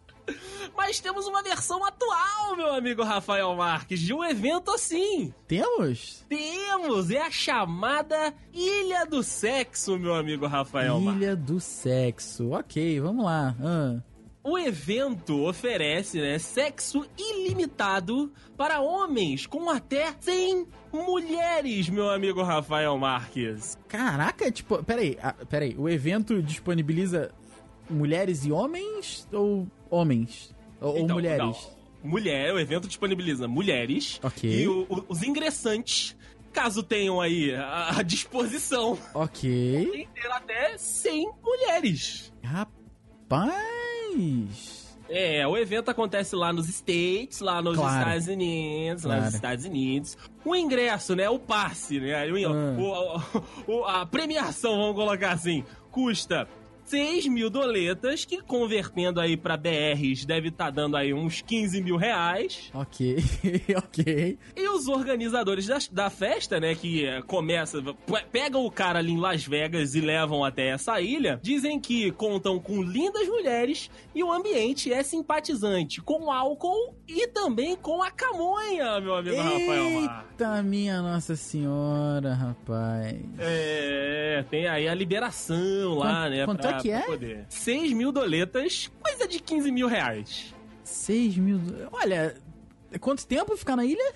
Mas 0.77 1.01
temos 1.01 1.27
uma 1.27 1.43
versão 1.43 1.85
atual, 1.85 2.57
meu 2.57 2.75
amigo 2.75 3.03
Rafael 3.03 3.55
Marques, 3.55 4.01
de 4.01 4.13
um 4.13 4.25
evento 4.25 4.71
assim. 4.71 5.33
Temos? 5.47 6.25
Temos! 6.29 7.11
É 7.11 7.21
a 7.21 7.31
chamada 7.31 8.35
Ilha 8.53 9.07
do 9.07 9.23
Sexo, 9.23 9.99
meu 9.99 10.15
amigo 10.15 10.47
Rafael 10.47 11.01
Marques. 11.01 11.23
Ilha 11.23 11.37
do 11.37 11.61
Sexo. 11.61 12.51
Ok, 12.51 13.01
vamos 13.01 13.25
lá. 13.25 13.57
Ah. 13.61 14.01
O 14.49 14.57
evento 14.57 15.45
oferece 15.45 16.21
né, 16.21 16.39
sexo 16.39 17.05
ilimitado 17.19 18.33
para 18.57 18.81
homens 18.81 19.45
com 19.45 19.69
até 19.69 20.15
100 20.21 20.69
mulheres, 20.93 21.89
meu 21.89 22.09
amigo 22.09 22.45
Rafael 22.45 22.97
Marques. 22.97 23.77
Caraca, 23.89 24.49
tipo, 24.53 24.81
peraí, 24.85 25.19
ah, 25.21 25.35
peraí. 25.51 25.75
O 25.77 25.89
evento 25.89 26.41
disponibiliza 26.41 27.33
mulheres 27.91 28.45
e 28.45 28.53
homens 28.53 29.27
ou 29.33 29.67
homens? 29.91 30.55
Ou, 30.81 30.99
Então, 30.99 31.17
mulheres? 31.17 31.39
não. 31.39 31.57
Mulher, 32.05 32.53
o 32.55 32.59
evento 32.61 32.87
disponibiliza 32.87 33.49
mulheres 33.49 34.21
Ok. 34.23 34.49
e 34.49 34.69
o- 34.69 34.87
o- 34.89 35.05
os 35.09 35.23
ingressantes, 35.23 36.15
caso 36.53 36.83
tenham 36.83 37.21
aí 37.21 37.55
a, 37.55 37.99
a 37.99 38.03
disposição, 38.03 38.99
Ok. 39.15 39.87
podem 39.87 40.09
ter 40.15 40.31
até 40.31 40.79
100 40.79 41.31
mulheres. 41.43 42.33
Rapaz. 42.45 43.57
É, 45.09 45.47
o 45.47 45.57
evento 45.57 45.89
acontece 45.89 46.35
lá 46.35 46.53
nos 46.53 46.69
States, 46.69 47.41
lá 47.41 47.63
nos 47.63 47.77
Claro. 47.77 47.99
Estados 47.99 48.27
Unidos, 48.29 49.05
lá 49.05 49.15
nos 49.15 49.23
Claro. 49.25 49.37
Estados 49.37 49.65
Unidos. 49.65 50.19
O 50.45 50.57
ingresso, 50.57 51.15
né, 51.15 51.29
o 51.31 51.39
passe, 51.39 52.01
né, 52.01 52.27
o- 52.27 52.49
Ah. 52.49 53.23
o- 53.69 53.73
o- 53.73 53.85
a 53.85 54.05
premiação, 54.07 54.77
vamos 54.77 54.97
colocar 54.97 55.33
assim, 55.33 55.65
custa 55.93 56.49
6 56.87 57.27
mil 57.27 57.51
doletas, 57.51 58.25
que 58.25 58.41
convertendo 58.41 59.21
aí 59.21 59.37
pra 59.37 59.57
BRs 59.57 60.25
deve 60.25 60.49
estar 60.49 60.71
dando 60.71 60.97
aí 60.97 61.13
uns 61.13 61.41
15 61.43 61.83
mil 61.83 61.97
reais. 61.97 62.71
Ok, 62.73 63.17
ok. 63.77 64.39
E 64.57 64.69
os 64.69 64.89
organizadores 64.89 65.67
da, 65.67 65.79
da 65.91 66.11
festa, 66.11 66.59
né, 66.61 66.75
que 66.75 67.05
eh, 67.05 67.21
começa, 67.23 67.83
pe- 67.83 68.25
pegam 68.31 68.65
o 68.65 68.71
cara 68.71 68.99
ali 69.01 69.13
em 69.13 69.19
Las 69.21 69.45
Vegas 69.45 69.95
e 69.95 70.01
levam 70.01 70.45
até 70.45 70.69
essa 70.69 71.01
ilha, 71.01 71.41
dizem 71.43 71.79
que 71.81 72.11
contam 72.13 72.59
com 72.59 72.83
lindas 72.83 73.27
mulheres 73.29 73.91
e 74.15 74.23
o 74.23 74.33
ambiente 74.33 74.93
é 74.93 75.03
simpatizante, 75.03 76.01
com 76.01 76.31
álcool 76.31 76.95
e 77.09 77.27
também 77.29 77.77
com 77.77 78.03
a 78.03 78.11
camonha, 78.11 79.01
meu 79.01 79.15
amigo 79.17 79.37
Rafael 79.37 79.91
Mar. 80.03 80.27
Eita, 80.31 80.63
minha 80.63 81.03
Nossa 81.03 81.35
Senhora, 81.37 82.33
rapaz. 82.35 83.17
É, 83.39 84.45
tem 84.51 84.67
aí 84.69 84.89
a 84.89 84.95
liberação 84.95 85.95
lá, 85.95 86.23
Quanto- 86.25 86.31
né, 86.31 86.45
quanto 86.45 86.61
pra, 86.61 86.71
é 86.71 86.76
que 86.83 86.89
pra 86.89 86.99
é? 86.99 87.03
poder. 87.03 87.47
6 87.49 87.93
mil 87.93 88.13
doletas, 88.13 88.91
coisa 89.03 89.27
de 89.27 89.41
15 89.41 89.71
mil 89.73 89.87
reais. 89.89 90.55
6 90.85 91.37
mil. 91.37 91.61
Olha, 91.93 92.35
quanto 93.01 93.27
tempo 93.27 93.57
ficar 93.57 93.77
na 93.77 93.85
ilha? 93.85 94.15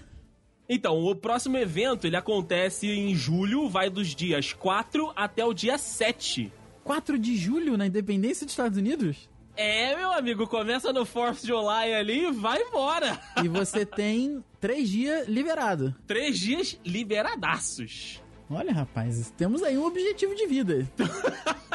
Então, 0.69 1.05
o 1.05 1.17
próximo 1.17 1.59
evento, 1.59 2.07
ele 2.07 2.17
acontece 2.17 2.87
em 2.89 3.15
julho, 3.15 3.69
vai 3.69 3.91
dos 3.91 4.15
dias 4.15 4.53
4 4.53 5.13
até 5.17 5.45
o 5.45 5.53
dia 5.53 5.77
7. 5.77 6.53
4 6.85 7.19
de 7.19 7.37
julho 7.37 7.77
na 7.77 7.87
independência 7.87 8.47
dos 8.47 8.53
Estados 8.53 8.79
Unidos? 8.79 9.29
É, 9.57 9.97
meu 9.97 10.13
amigo, 10.13 10.47
começa 10.47 10.93
no 10.93 11.05
4th 11.05 11.41
de 11.43 11.49
July 11.49 11.93
ali 11.93 12.27
e 12.29 12.33
vai 12.33 12.63
embora. 12.63 13.21
E 13.43 13.49
você 13.49 13.85
tem 13.85 14.45
3 14.61 14.89
dias 14.89 15.29
liberado. 15.29 15.95
Três 16.07 16.39
dias 16.39 16.79
liberadaços. 16.85 18.23
Olha, 18.49 18.73
rapaz, 18.73 19.33
temos 19.37 19.63
aí 19.63 19.77
um 19.77 19.85
objetivo 19.85 20.35
de 20.35 20.47
vida. 20.47 20.89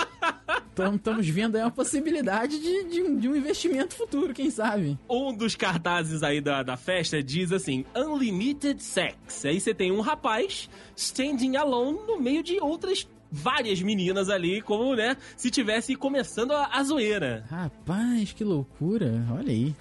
Estamos 0.84 1.28
vendo 1.30 1.56
aí 1.56 1.62
uma 1.62 1.72
possibilidade 1.72 2.60
de, 2.60 2.84
de 2.86 3.02
um, 3.02 3.18
de 3.18 3.30
um 3.30 3.36
investimento 3.36 3.96
futuro, 3.96 4.34
quem 4.34 4.50
sabe? 4.52 4.98
Um 5.10 5.34
dos 5.34 5.56
cartazes 5.56 6.22
aí 6.22 6.42
da, 6.42 6.64
da 6.64 6.76
festa 6.76 7.24
diz 7.24 7.52
assim: 7.52 7.86
Unlimited 7.96 8.82
Sex. 8.84 9.46
Aí 9.46 9.60
você 9.60 9.74
tem 9.74 9.92
um 9.92 10.02
rapaz 10.02 10.70
standing 10.96 11.56
alone 11.56 12.00
no 12.06 12.20
meio 12.20 12.44
de 12.44 12.60
outras 12.60 13.08
várias 13.32 13.82
meninas 13.82 14.30
ali, 14.30 14.62
como, 14.62 14.96
né, 14.96 15.18
se 15.36 15.50
tivesse 15.50 15.96
começando 15.96 16.52
a, 16.52 16.70
a 16.72 16.84
zoeira. 16.84 17.44
Rapaz, 17.50 18.32
que 18.32 18.44
loucura. 18.44 19.26
Olha 19.32 19.52
aí. 19.52 19.76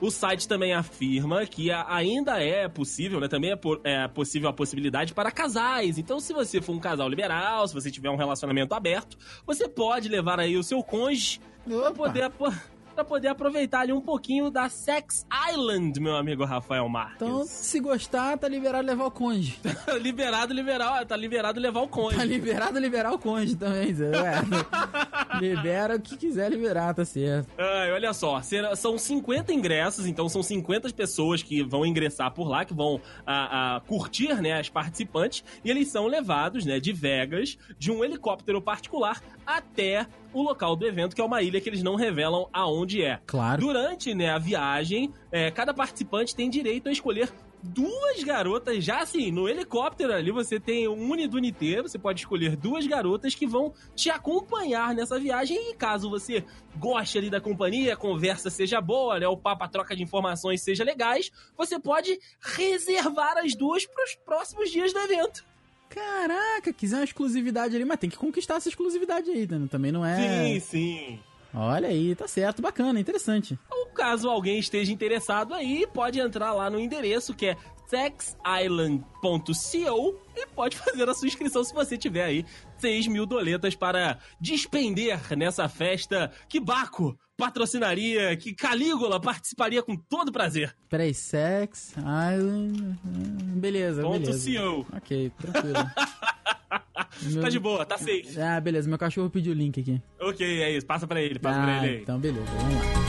O 0.00 0.10
site 0.10 0.46
também 0.46 0.72
afirma 0.72 1.44
que 1.44 1.70
ainda 1.72 2.40
é 2.42 2.68
possível, 2.68 3.18
né? 3.18 3.26
Também 3.26 3.50
é, 3.50 3.56
po- 3.56 3.80
é 3.82 4.06
possível 4.06 4.48
a 4.48 4.52
possibilidade 4.52 5.12
para 5.12 5.30
casais. 5.32 5.98
Então, 5.98 6.20
se 6.20 6.32
você 6.32 6.60
for 6.60 6.72
um 6.72 6.78
casal 6.78 7.08
liberal, 7.08 7.66
se 7.66 7.74
você 7.74 7.90
tiver 7.90 8.08
um 8.08 8.16
relacionamento 8.16 8.74
aberto, 8.74 9.18
você 9.44 9.68
pode 9.68 10.08
levar 10.08 10.38
aí 10.38 10.56
o 10.56 10.62
seu 10.62 10.82
cônjuge 10.84 11.40
para 11.82 11.92
poder, 12.30 12.30
pra 12.98 13.04
poder 13.04 13.28
aproveitar 13.28 13.80
ali 13.82 13.92
um 13.92 14.00
pouquinho 14.00 14.50
da 14.50 14.68
Sex 14.68 15.24
Island, 15.52 16.00
meu 16.00 16.16
amigo 16.16 16.44
Rafael 16.44 16.88
Marques. 16.88 17.14
Então, 17.22 17.44
se 17.46 17.78
gostar, 17.78 18.36
tá 18.36 18.48
liberado 18.48 18.84
levar 18.84 19.04
o 19.04 19.10
cônjuge. 19.10 19.56
liberado, 20.02 20.52
liberal, 20.52 21.06
tá 21.06 21.16
liberado 21.16 21.60
levar 21.60 21.80
o 21.82 21.86
Tá 21.86 21.92
cônjuge. 21.92 22.26
liberado 22.26 22.78
liberar 22.80 23.12
o 23.12 23.18
cônjuge 23.18 23.54
também, 23.54 23.94
Zé. 23.94 24.10
Libera 25.40 25.94
o 25.94 26.00
que 26.00 26.16
quiser 26.16 26.50
liberar, 26.50 26.92
tá 26.92 27.04
certo. 27.04 27.48
Ai, 27.56 27.92
olha 27.92 28.12
só, 28.12 28.40
são 28.74 28.98
50 28.98 29.52
ingressos, 29.52 30.04
então 30.06 30.28
são 30.28 30.42
50 30.42 30.92
pessoas 30.92 31.40
que 31.40 31.62
vão 31.62 31.86
ingressar 31.86 32.32
por 32.32 32.48
lá, 32.48 32.64
que 32.64 32.74
vão 32.74 33.00
a, 33.24 33.76
a 33.76 33.80
curtir, 33.80 34.34
né, 34.42 34.58
as 34.58 34.68
participantes, 34.68 35.44
e 35.64 35.70
eles 35.70 35.86
são 35.88 36.06
levados, 36.08 36.64
né, 36.64 36.80
de 36.80 36.92
Vegas, 36.92 37.56
de 37.78 37.92
um 37.92 38.02
helicóptero 38.02 38.60
particular 38.60 39.22
até 39.46 40.06
o 40.32 40.42
local 40.42 40.76
do 40.76 40.86
evento, 40.86 41.14
que 41.14 41.20
é 41.22 41.24
uma 41.24 41.40
ilha 41.42 41.60
que 41.60 41.68
eles 41.68 41.82
não 41.82 41.94
revelam 41.94 42.48
aonde 42.52 42.87
é. 42.96 43.20
Claro. 43.26 43.60
Durante, 43.60 44.14
né, 44.14 44.30
a 44.30 44.38
viagem, 44.38 45.12
é, 45.30 45.50
cada 45.50 45.74
participante 45.74 46.34
tem 46.34 46.48
direito 46.48 46.88
a 46.88 46.92
escolher 46.92 47.32
duas 47.62 48.22
garotas, 48.22 48.84
já 48.84 49.00
assim, 49.00 49.30
no 49.30 49.48
helicóptero 49.48 50.12
ali 50.12 50.30
você 50.30 50.60
tem 50.60 50.88
um 50.88 51.10
unidunité, 51.10 51.82
você 51.82 51.98
pode 51.98 52.20
escolher 52.20 52.56
duas 52.56 52.86
garotas 52.86 53.34
que 53.34 53.46
vão 53.46 53.72
te 53.94 54.10
acompanhar 54.10 54.94
nessa 54.94 55.18
viagem 55.18 55.70
e 55.70 55.74
caso 55.74 56.08
você 56.08 56.44
goste 56.76 57.18
ali 57.18 57.30
da 57.30 57.40
companhia, 57.40 57.94
a 57.94 57.96
conversa 57.96 58.50
seja 58.50 58.80
boa, 58.80 59.18
né, 59.18 59.26
o 59.26 59.36
papo, 59.36 59.64
a 59.64 59.68
troca 59.68 59.96
de 59.96 60.02
informações 60.02 60.62
seja 60.62 60.84
legais, 60.84 61.30
você 61.56 61.78
pode 61.78 62.18
reservar 62.40 63.38
as 63.38 63.54
duas 63.54 63.84
para 63.86 64.04
os 64.04 64.14
próximos 64.24 64.70
dias 64.70 64.92
do 64.92 64.98
evento. 65.00 65.44
Caraca, 65.88 66.72
quiser 66.72 66.96
uma 66.96 67.04
exclusividade 67.04 67.74
ali, 67.74 67.84
mas 67.84 67.98
tem 67.98 68.10
que 68.10 68.18
conquistar 68.18 68.56
essa 68.56 68.68
exclusividade 68.68 69.30
aí, 69.30 69.48
né? 69.48 69.66
Também 69.70 69.90
não 69.90 70.04
é. 70.04 70.16
Sim, 70.16 70.60
sim. 70.60 71.20
Olha 71.54 71.88
aí, 71.88 72.14
tá 72.14 72.28
certo, 72.28 72.60
bacana, 72.62 73.00
interessante. 73.00 73.58
Ou 73.70 73.86
caso 73.86 74.28
alguém 74.28 74.58
esteja 74.58 74.92
interessado 74.92 75.54
aí, 75.54 75.86
pode 75.92 76.20
entrar 76.20 76.52
lá 76.52 76.68
no 76.70 76.78
endereço 76.78 77.34
que 77.34 77.46
é 77.46 77.56
sexisland.co 77.86 80.14
e 80.36 80.46
pode 80.54 80.76
fazer 80.84 81.08
a 81.08 81.14
sua 81.14 81.26
inscrição 81.26 81.64
se 81.64 81.72
você 81.74 81.96
tiver 81.96 82.24
aí 82.24 82.44
6 82.78 83.06
mil 83.08 83.26
doletas 83.26 83.74
para 83.74 84.18
despender 84.40 85.20
nessa 85.36 85.68
festa 85.68 86.30
que 86.48 86.60
Baco 86.60 87.18
patrocinaria, 87.36 88.36
que 88.36 88.52
Calígula 88.52 89.20
participaria 89.20 89.80
com 89.82 89.96
todo 89.96 90.32
prazer. 90.32 90.74
Peraí, 90.88 91.14
Sex 91.14 91.94
Island. 91.96 92.98
ah, 93.04 93.56
Beleza, 93.56 94.02
Ponto 94.02 94.18
beleza. 94.20 94.50
CO. 94.60 94.86
Ok, 94.96 95.32
tranquilo. 95.38 95.78
Meu- 97.22 97.42
Tá 97.42 97.48
de 97.48 97.58
boa, 97.58 97.84
tá 97.84 97.98
safe. 97.98 98.40
Ah, 98.40 98.60
beleza, 98.60 98.88
meu 98.88 98.98
cachorro 98.98 99.28
pediu 99.30 99.52
o 99.52 99.56
link 99.56 99.80
aqui. 99.80 100.00
Ok, 100.20 100.62
é 100.62 100.76
isso. 100.76 100.86
Passa 100.86 101.06
pra 101.06 101.20
ele, 101.20 101.38
passa 101.38 101.58
ah, 101.60 101.62
pra 101.64 101.76
ele 101.86 101.96
aí. 101.96 102.02
então 102.02 102.18
beleza, 102.18 102.44
vamos 102.46 102.74
lá. 102.74 103.08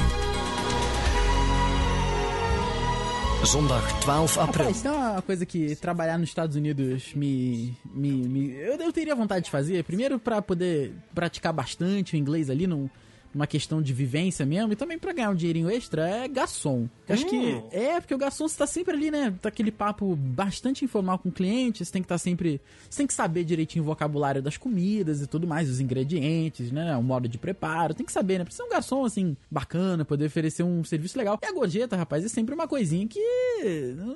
Zondag 3.45 3.83
12 4.05 4.39
april. 4.39 4.65
Rapaz, 4.65 4.81
tem 4.81 4.91
uma 4.91 5.21
coisa 5.21 5.45
que 5.45 5.75
trabalhar 5.77 6.17
nos 6.19 6.29
Estados 6.29 6.55
Unidos 6.57 7.13
me. 7.15 7.73
me, 7.93 8.11
me- 8.27 8.51
eu, 8.53 8.75
eu 8.75 8.91
teria 8.91 9.15
vontade 9.15 9.45
de 9.45 9.51
fazer. 9.51 9.83
Primeiro, 9.85 10.19
pra 10.19 10.41
poder 10.41 10.91
praticar 11.15 11.53
bastante 11.53 12.15
o 12.15 12.17
inglês 12.17 12.49
ali, 12.49 12.67
num, 12.67 12.89
numa 13.33 13.45
questão 13.47 13.81
de 13.81 13.93
vivência 13.93 14.45
mesmo, 14.45 14.73
e 14.73 14.75
também 14.75 14.97
pra 14.97 15.13
ganhar 15.13 15.29
um 15.29 15.35
dinheirinho 15.35 15.69
extra, 15.69 16.07
é 16.07 16.27
garçom. 16.27 16.87
Eu 17.07 17.13
Acho 17.15 17.25
Hum. 17.25 17.29
que. 17.29 17.75
É, 17.75 17.99
porque 17.99 18.13
o 18.13 18.17
garçom 18.17 18.47
você 18.47 18.57
tá 18.57 18.65
sempre 18.67 18.93
ali, 18.95 19.11
né? 19.11 19.33
Tá 19.41 19.49
aquele 19.49 19.71
papo 19.71 20.15
bastante 20.15 20.83
informal 20.85 21.19
com 21.19 21.29
o 21.29 21.31
cliente, 21.31 21.83
você 21.85 21.91
tem 21.91 22.01
que 22.01 22.05
estar 22.05 22.17
sempre. 22.17 22.59
Você 22.89 22.97
tem 22.97 23.07
que 23.07 23.13
saber 23.13 23.43
direitinho 23.43 23.83
o 23.83 23.85
vocabulário 23.85 24.41
das 24.41 24.57
comidas 24.57 25.21
e 25.21 25.27
tudo 25.27 25.45
mais, 25.47 25.69
os 25.69 25.79
ingredientes, 25.79 26.71
né? 26.71 26.95
O 26.97 27.03
modo 27.03 27.27
de 27.27 27.37
preparo. 27.37 27.93
Tem 27.93 28.05
que 28.05 28.11
saber, 28.11 28.39
né? 28.39 28.43
Precisa 28.45 28.63
ser 28.63 28.69
um 28.69 28.71
garçom, 28.71 29.05
assim, 29.05 29.37
bacana, 29.49 30.03
poder 30.05 30.25
oferecer 30.25 30.63
um 30.63 30.83
serviço 30.83 31.17
legal. 31.17 31.37
E 31.41 31.45
a 31.45 31.51
gorjeta, 31.53 31.95
rapaz, 31.95 32.25
é 32.25 32.27
sempre 32.27 32.53
uma 32.55 32.67
coisinha 32.67 33.07
que. 33.07 33.19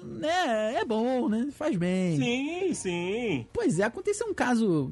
né? 0.03 0.75
É 0.75 0.85
bom, 0.85 1.29
né? 1.29 1.49
Faz 1.51 1.75
bem. 1.75 2.17
Sim, 2.17 2.73
sim. 2.73 3.47
Pois 3.53 3.79
é, 3.79 3.83
aconteceu 3.83 4.27
um 4.27 4.33
caso 4.33 4.91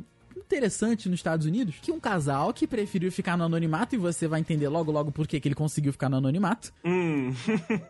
interessante 0.52 1.08
nos 1.08 1.20
Estados 1.20 1.46
Unidos, 1.46 1.76
que 1.82 1.92
um 1.92 2.00
casal 2.00 2.54
que 2.54 2.68
preferiu 2.68 3.12
ficar 3.12 3.38
no 3.38 3.46
anonimato, 3.46 3.96
e 3.96 3.98
você 3.98 4.28
vai 4.28 4.42
entender 4.42 4.68
logo 4.68 4.92
logo 4.92 5.12
por 5.12 5.26
que 5.28 5.40
que 5.40 5.48
ele 5.48 5.56
conseguiu 5.56 5.92
ficar 5.94 6.10
no 6.10 6.18
anonimato, 6.18 6.74
Hum. 6.84 7.32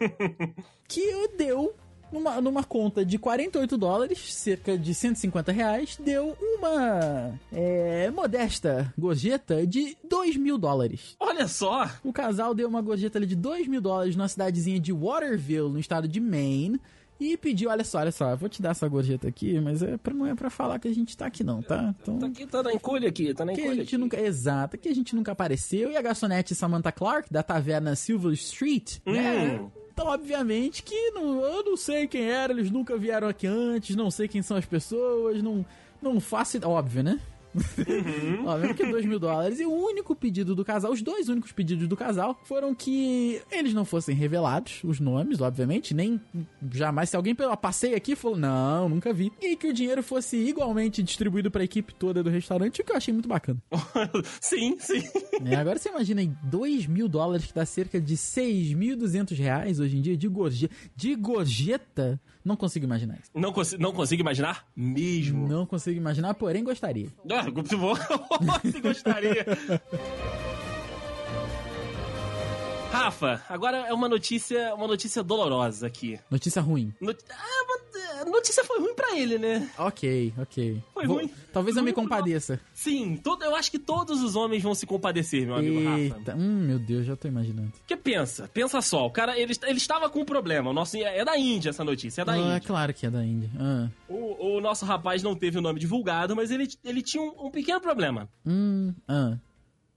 que 0.88 1.28
deu 1.38 1.74
numa, 2.12 2.40
numa 2.42 2.64
conta 2.64 3.04
de 3.06 3.18
48 3.18 3.78
dólares, 3.78 4.34
cerca 4.34 4.78
de 4.78 4.94
150 4.94 5.52
reais, 5.52 5.98
deu 6.04 6.36
uma. 6.40 7.34
É, 7.52 8.12
modesta 8.12 8.94
gorjeta 8.98 9.66
de 9.66 9.98
2 10.08 10.36
mil 10.38 10.58
dólares. 10.58 11.16
Olha 11.20 11.48
só! 11.48 11.90
O 12.04 12.14
casal 12.14 12.54
deu 12.54 12.68
uma 12.68 12.82
gorjeta 12.82 13.20
de 13.26 13.36
2 13.36 13.68
mil 13.68 13.82
dólares 13.82 14.16
numa 14.16 14.28
cidadezinha 14.28 14.80
de 14.80 14.94
Waterville, 14.94 15.70
no 15.70 15.80
estado 15.80 16.08
de 16.08 16.20
Maine. 16.20 16.80
E 17.24 17.38
pediu, 17.38 17.70
olha 17.70 17.84
só, 17.84 18.00
olha 18.00 18.12
só, 18.12 18.36
vou 18.36 18.50
te 18.50 18.64
dar 18.64 18.72
essa 18.72 18.88
gorjeta 18.88 19.28
aqui, 19.28 19.60
mas 19.60 19.84
é 19.84 19.96
pra, 19.96 20.12
não 20.12 20.26
é 20.26 20.34
pra 20.34 20.50
falar 20.50 20.80
que 20.80 20.88
a 20.88 20.94
gente 20.94 21.16
tá 21.16 21.28
aqui 21.28 21.44
não, 21.44 21.62
tá? 21.62 21.94
Então, 22.02 22.18
Tá 22.18 22.26
aqui, 22.26 22.48
tá 22.48 22.64
na 22.64 22.74
encolha 22.74 23.08
aqui, 23.10 23.32
tá 23.32 23.46
na 23.46 23.54
que 23.54 23.62
a 23.62 23.64
encolha 23.64 23.76
gente 23.82 23.90
aqui. 23.90 23.98
nunca, 24.00 24.20
exato, 24.20 24.76
que 24.76 24.90
a 24.90 24.96
gente 24.96 25.16
nunca 25.16 25.32
apareceu. 25.32 25.92
E 25.92 25.96
a 25.98 26.02
garçonete 26.02 26.56
Samantha 26.56 26.92
Clark, 26.92 27.32
da 27.32 27.44
taverna 27.44 27.96
Silver 27.96 28.34
Street, 28.34 28.98
né? 29.06 29.60
Hum. 29.62 29.70
Então, 29.94 30.08
obviamente 30.08 30.82
que 30.82 31.12
não, 31.12 31.42
eu 31.44 31.64
não 31.64 31.78
sei 31.78 32.08
quem 32.08 32.24
era, 32.24 32.52
eles 32.52 32.72
nunca 32.72 32.98
vieram 32.98 33.28
aqui 33.28 33.46
antes, 33.46 33.96
não 33.96 34.10
sei 34.10 34.28
quem 34.28 34.42
são 34.42 34.58
as 34.58 34.66
pessoas, 34.66 35.44
não, 35.44 35.64
não 36.02 36.20
faço. 36.20 36.58
Óbvio, 36.68 37.04
né? 37.04 37.20
Uhum. 37.56 38.46
Óbvio 38.48 38.76
que 38.76 38.86
2 38.86 39.06
mil 39.06 39.20
dólares. 39.20 39.60
E 39.60 39.66
o 39.66 39.72
único 39.72 40.16
pedido 40.16 40.56
do 40.56 40.64
casal, 40.64 40.92
os 40.92 41.02
dois 41.02 41.30
únicos 41.30 41.52
pedidos 41.52 41.88
do 41.88 41.98
casal, 41.98 42.40
foram 42.44 42.74
que 42.74 43.42
eles 43.52 43.74
não 43.74 43.86
fossem 43.86 44.16
revelados, 44.16 44.82
os 44.84 45.00
nomes, 45.00 45.42
obviamente, 45.42 45.94
nem 45.94 46.20
jamais. 46.72 47.10
Se 47.10 47.16
alguém 47.16 47.36
pela 47.36 47.58
passeio 47.58 47.96
aqui 47.96 48.16
falou, 48.16 48.38
não, 48.38 48.90
nunca 48.90 49.14
vi. 49.14 49.32
E 49.42 49.56
que 49.56 49.68
o 49.68 49.74
dinheiro 49.74 50.02
fosse 50.02 50.38
igualmente 50.38 51.04
distribuído 51.04 51.52
pra 51.52 51.64
equipe 51.64 51.94
toda 51.94 52.24
do 52.24 52.30
restaurante, 52.30 52.82
o 52.82 52.86
que 52.86 52.92
eu 52.92 52.98
achei 52.98 53.14
muito 53.14 53.28
bacana. 53.30 53.62
sim, 54.42 54.78
sim. 54.80 55.02
É, 55.44 55.56
agora 55.56 55.80
você 55.80 55.90
imagina 55.90 56.22
aí 56.22 56.32
2 56.44 56.86
mil 56.86 57.10
dólares, 57.10 57.48
que 57.48 57.54
dá 57.54 57.66
cerca 57.66 58.00
de 58.00 58.16
6.200 58.16 59.36
reais 59.36 59.80
hoje 59.80 59.98
em 59.98 60.02
dia, 60.02 60.16
de 60.16 60.28
gorjeta. 60.28 60.74
De 60.96 61.16
gorjeta? 61.16 62.22
Não 62.44 62.56
consigo 62.56 62.86
imaginar 62.86 63.16
isso. 63.20 63.30
Não, 63.36 63.52
consi 63.54 63.78
não 63.78 63.92
consigo 63.94 64.22
imaginar 64.22 64.66
mesmo. 64.76 65.48
Não 65.48 65.66
consigo 65.66 65.98
imaginar, 65.98 66.34
porém 66.34 66.64
gostaria. 66.64 67.08
Ah, 67.30 67.44
se 67.66 67.76
vou- 67.76 67.96
se 68.72 68.82
gostaria. 68.82 69.46
Rafa, 72.92 73.42
agora 73.48 73.78
é 73.88 73.94
uma 73.94 74.10
notícia, 74.10 74.74
uma 74.76 74.86
notícia 74.88 75.24
dolorosa 75.24 75.88
aqui. 75.88 76.20
Notícia 76.30 76.62
ruim. 76.62 76.94
Not- 77.00 77.24
Ah, 77.32 78.26
notícia 78.26 78.64
foi 78.66 78.80
ruim 78.80 78.94
pra 78.94 79.18
ele, 79.18 79.38
né? 79.38 79.70
Ok, 79.78 80.34
ok. 80.38 80.82
Foi 80.94 81.06
ruim. 81.06 81.30
Talvez 81.54 81.76
eu 81.76 81.82
Ruim 81.82 81.90
me 81.90 81.94
pro 81.94 82.04
compadeça. 82.04 82.60
Sim, 82.74 83.18
todo, 83.18 83.44
eu 83.44 83.56
acho 83.56 83.72
que 83.72 83.80
todos 83.80 84.22
os 84.22 84.36
homens 84.36 84.62
vão 84.62 84.76
se 84.76 84.86
compadecer, 84.86 85.46
meu 85.46 85.56
amigo 85.56 85.84
Rafa. 85.84 86.00
Eita, 86.20 86.36
hum, 86.36 86.60
meu 86.68 86.78
Deus, 86.80 87.06
já 87.06 87.16
tô 87.16 87.28
imaginando. 87.28 87.72
Porque 87.72 87.96
pensa, 87.96 88.50
pensa 88.54 88.82
só, 88.82 89.06
o 89.06 89.12
cara, 89.12 89.38
ele, 89.40 89.54
ele 89.64 89.78
estava 89.78 90.10
com 90.10 90.20
um 90.22 90.26
problema. 90.26 90.70
O 90.70 90.74
nosso, 90.74 90.98
é 90.98 91.24
da 91.26 91.38
Índia 91.38 91.70
essa 91.70 91.84
notícia, 91.84 92.22
é 92.22 92.26
da 92.26 92.34
Ah, 92.34 92.38
é 92.38 92.40
Índia. 92.42 92.62
claro 92.68 92.94
que 92.94 93.06
é 93.06 93.10
da 93.10 93.24
Índia. 93.24 93.50
Ah. 93.60 93.88
O, 94.08 94.58
o 94.58 94.62
nosso 94.62 94.86
rapaz 94.86 95.24
não 95.24 95.34
teve 95.34 95.58
o 95.58 95.62
nome 95.62 95.80
divulgado, 95.80 96.36
mas 96.36 96.52
ele, 96.52 96.68
ele 96.84 97.02
tinha 97.02 97.24
um, 97.24 97.48
um 97.48 97.52
pequeno 97.52 97.80
problema. 97.82 98.30
Hum, 98.46 98.94
ah. 99.08 99.38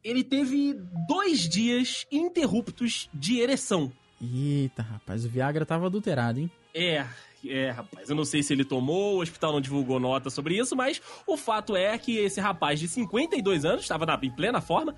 Ele 0.05 0.23
teve 0.23 0.75
dois 1.09 1.49
dias 1.49 2.07
ininterruptos 2.11 3.09
de 3.13 3.41
ereção. 3.41 3.91
Eita, 4.21 4.83
rapaz, 4.83 5.25
o 5.25 5.29
Viagra 5.29 5.65
tava 5.65 5.87
adulterado, 5.87 6.39
hein? 6.39 6.51
É, 6.75 7.05
é, 7.47 7.71
rapaz. 7.71 8.09
Eu 8.09 8.17
não 8.17 8.25
sei 8.25 8.43
se 8.43 8.53
ele 8.53 8.65
tomou, 8.65 9.17
o 9.17 9.23
hospital 9.23 9.53
não 9.53 9.61
divulgou 9.61 9.99
nota 9.99 10.31
sobre 10.31 10.59
isso, 10.59 10.77
mas 10.77 11.01
o 11.27 11.37
fato 11.37 11.75
é 11.75 11.97
que 11.99 12.19
esse 12.19 12.41
rapaz 12.41 12.79
de 12.79 12.89
52 12.89 13.65
anos, 13.65 13.83
estava 13.83 14.07
em 14.23 14.31
plena 14.31 14.61
forma, 14.61 14.95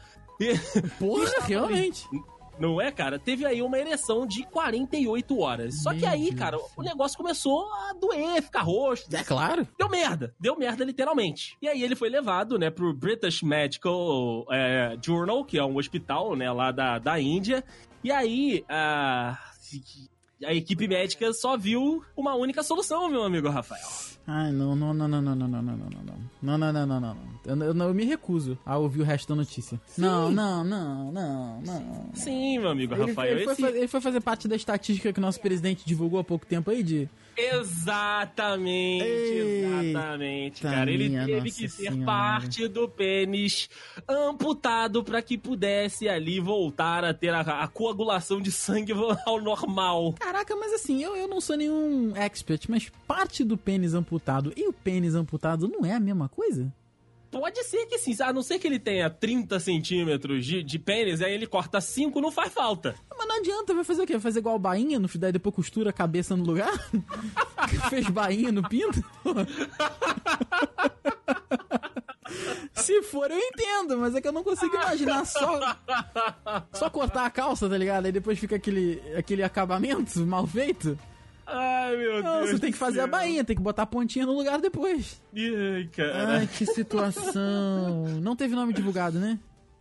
Porra, 0.99 1.31
realmente. 1.47 2.07
Não 2.59 2.81
é, 2.81 2.91
cara? 2.91 3.19
Teve 3.19 3.45
aí 3.45 3.63
uma 3.63 3.79
ereção 3.79 4.27
de 4.27 4.45
48 4.45 5.39
horas. 5.39 5.83
Só 5.83 5.93
que 5.93 6.07
aí, 6.07 6.35
cara, 6.35 6.59
o 6.77 6.83
negócio 6.83 7.17
começou 7.17 7.67
a 7.73 7.93
doer, 7.93 8.43
ficar 8.43 8.63
roxo. 8.63 9.07
É 9.13 9.23
claro. 9.23 9.67
Deu 9.79 9.89
merda, 9.89 10.35
deu 10.39 10.57
merda 10.57 10.85
literalmente. 10.85 11.57
E 11.61 11.69
aí 11.69 11.83
ele 11.83 11.97
foi 11.97 12.09
levado, 12.09 12.59
né, 12.59 12.71
pro 12.71 12.93
British 12.93 13.43
Medical 13.43 14.47
é, 14.51 14.97
Journal, 15.03 15.45
que 15.45 15.59
é 15.59 15.65
um 15.65 15.77
hospital, 15.77 16.35
né, 16.35 16.51
lá 16.51 16.73
da, 16.73 16.99
da 16.99 17.21
Índia. 17.21 17.65
E 18.03 18.13
aí, 18.13 18.65
a, 18.69 19.39
a 20.45 20.53
equipe 20.53 20.87
médica 20.87 21.33
só 21.33 21.57
viu 21.57 22.03
uma 22.17 22.35
única 22.35 22.63
solução, 22.63 23.09
meu 23.09 23.23
amigo 23.23 23.49
Rafael. 23.49 23.83
Ai, 24.27 24.51
não, 24.53 24.75
não, 24.75 24.93
não, 24.93 25.07
não, 25.09 25.23
não, 25.23 25.35
não, 25.37 25.49
não, 25.49 25.63
não, 25.63 25.77
não, 25.77 25.77
não, 25.77 26.03
não. 26.03 26.17
Não, 26.43 26.59
não, 26.59 26.73
não, 26.73 26.87
não, 26.87 27.01
não. 27.01 27.17
Eu, 27.45 27.57
eu, 27.57 27.77
eu 27.89 27.95
me 27.95 28.05
recuso 28.05 28.59
a 28.67 28.77
ouvir 28.77 29.01
o 29.01 29.05
resto 29.05 29.29
da 29.29 29.35
notícia. 29.37 29.81
Não, 29.97 30.31
não, 30.33 30.65
não, 30.65 31.13
não, 31.13 31.61
não. 31.61 32.11
Sim, 32.15 32.59
meu 32.59 32.71
amigo 32.71 32.95
Ele, 32.95 33.07
Rafael. 33.07 33.37
ele 33.37 33.45
foi, 33.45 33.53
esse- 33.53 33.63
fa- 33.63 33.71
ele 33.71 33.89
foi 33.89 34.01
fazer 34.01 34.21
parte 34.21 34.49
da 34.49 34.57
estatística 34.57 35.13
que 35.13 35.19
o 35.19 35.23
nosso 35.23 35.41
presidente 35.41 35.85
divulgou 35.87 36.19
há 36.19 36.25
pouco 36.25 36.45
tempo 36.45 36.71
aí 36.71 36.83
de. 36.83 37.09
Exatamente, 37.37 39.05
Eita, 39.05 39.67
exatamente, 39.69 40.63
cara. 40.63 40.91
Ele 40.91 41.11
teve 41.11 41.33
Nossa 41.33 41.45
que 41.45 41.69
ser 41.69 41.93
Senhora. 41.93 42.05
parte 42.05 42.69
do 42.69 42.89
pênis 42.89 43.69
amputado 44.09 45.05
para 45.05 45.21
que 45.21 45.37
pudesse 45.37 46.09
ali 46.09 46.41
voltar 46.41 47.05
a 47.05 47.13
ter 47.13 47.35
a, 47.35 47.41
a 47.41 47.69
coagulação 47.69 48.41
de 48.41 48.51
sangue 48.51 48.93
ao 49.27 49.41
normal. 49.41 50.15
Caraca, 50.15 50.57
mas 50.57 50.73
assim, 50.73 51.03
eu, 51.03 51.15
eu 51.15 51.29
não 51.29 51.41
sou 51.41 51.57
nenhum 51.57 52.17
expert, 52.17 52.67
mas 52.69 52.91
parte 53.07 53.45
do 53.45 53.57
pênis 53.57 53.95
amputado 53.95 54.53
e 54.57 54.67
o 54.67 54.73
pênis 54.73 55.15
amputado 55.15 55.69
não 55.69 55.85
é 55.85 55.93
a 55.93 56.01
mesma 56.01 56.29
coisa? 56.29 56.73
Pode 57.31 57.63
ser 57.65 57.85
que 57.87 57.99
sim, 57.99 58.17
a 58.21 58.33
não 58.33 58.43
ser 58.43 58.59
que 58.59 58.67
ele 58.67 58.79
tenha 58.79 59.11
30 59.11 59.61
centímetros 59.61 60.47
de, 60.47 60.63
de 60.63 60.79
pênis, 60.79 61.21
aí 61.21 61.35
ele 61.35 61.47
corta 61.47 61.81
5, 61.81 62.19
não 62.21 62.31
faz 62.31 62.53
falta. 62.53 62.95
Não 63.37 63.43
adianta, 63.43 63.75
vai 63.75 63.85
fazer 63.85 64.03
o 64.03 64.07
quê? 64.07 64.15
Vai 64.15 64.21
fazer 64.23 64.39
igual 64.39 64.59
bainha 64.59 64.99
no 64.99 65.07
daí 65.19 65.31
depois 65.31 65.55
costura 65.55 65.91
a 65.91 65.93
cabeça 65.93 66.35
no 66.35 66.43
lugar? 66.43 66.73
Fez 67.91 68.09
bainha 68.09 68.51
no 68.51 68.67
pinto? 68.67 69.05
Se 72.73 73.03
for, 73.03 73.31
eu 73.31 73.39
entendo, 73.39 73.99
mas 73.99 74.15
é 74.15 74.21
que 74.23 74.29
eu 74.29 74.33
não 74.33 74.43
consigo 74.43 74.75
imaginar 74.75 75.25
só, 75.27 75.77
só 76.73 76.89
cortar 76.91 77.27
a 77.27 77.31
calça, 77.31 77.69
tá 77.69 77.77
ligado? 77.77 78.07
Aí 78.07 78.13
depois 78.13 78.39
fica 78.39 78.57
aquele, 78.57 79.03
aquele 79.17 79.43
acabamento 79.43 80.25
mal 80.27 80.47
feito. 80.47 80.99
Ai, 81.47 81.97
meu 81.97 82.23
Não, 82.23 82.39
Deus. 82.39 82.51
você 82.51 82.59
tem 82.59 82.73
que 82.73 82.79
fazer 82.79 83.01
a 83.01 83.03
céu. 83.03 83.11
bainha, 83.11 83.45
tem 83.45 83.55
que 83.55 83.63
botar 83.63 83.83
a 83.83 83.87
pontinha 83.87 84.25
no 84.27 84.33
lugar 84.37 84.61
depois. 84.61 85.21
Ai, 85.35 85.89
cara. 85.95 86.39
Ai, 86.39 86.47
que 86.47 86.65
situação. 86.67 88.05
Não 88.21 88.35
teve 88.35 88.55
nome 88.55 88.73
divulgado, 88.73 89.19
né? 89.19 89.39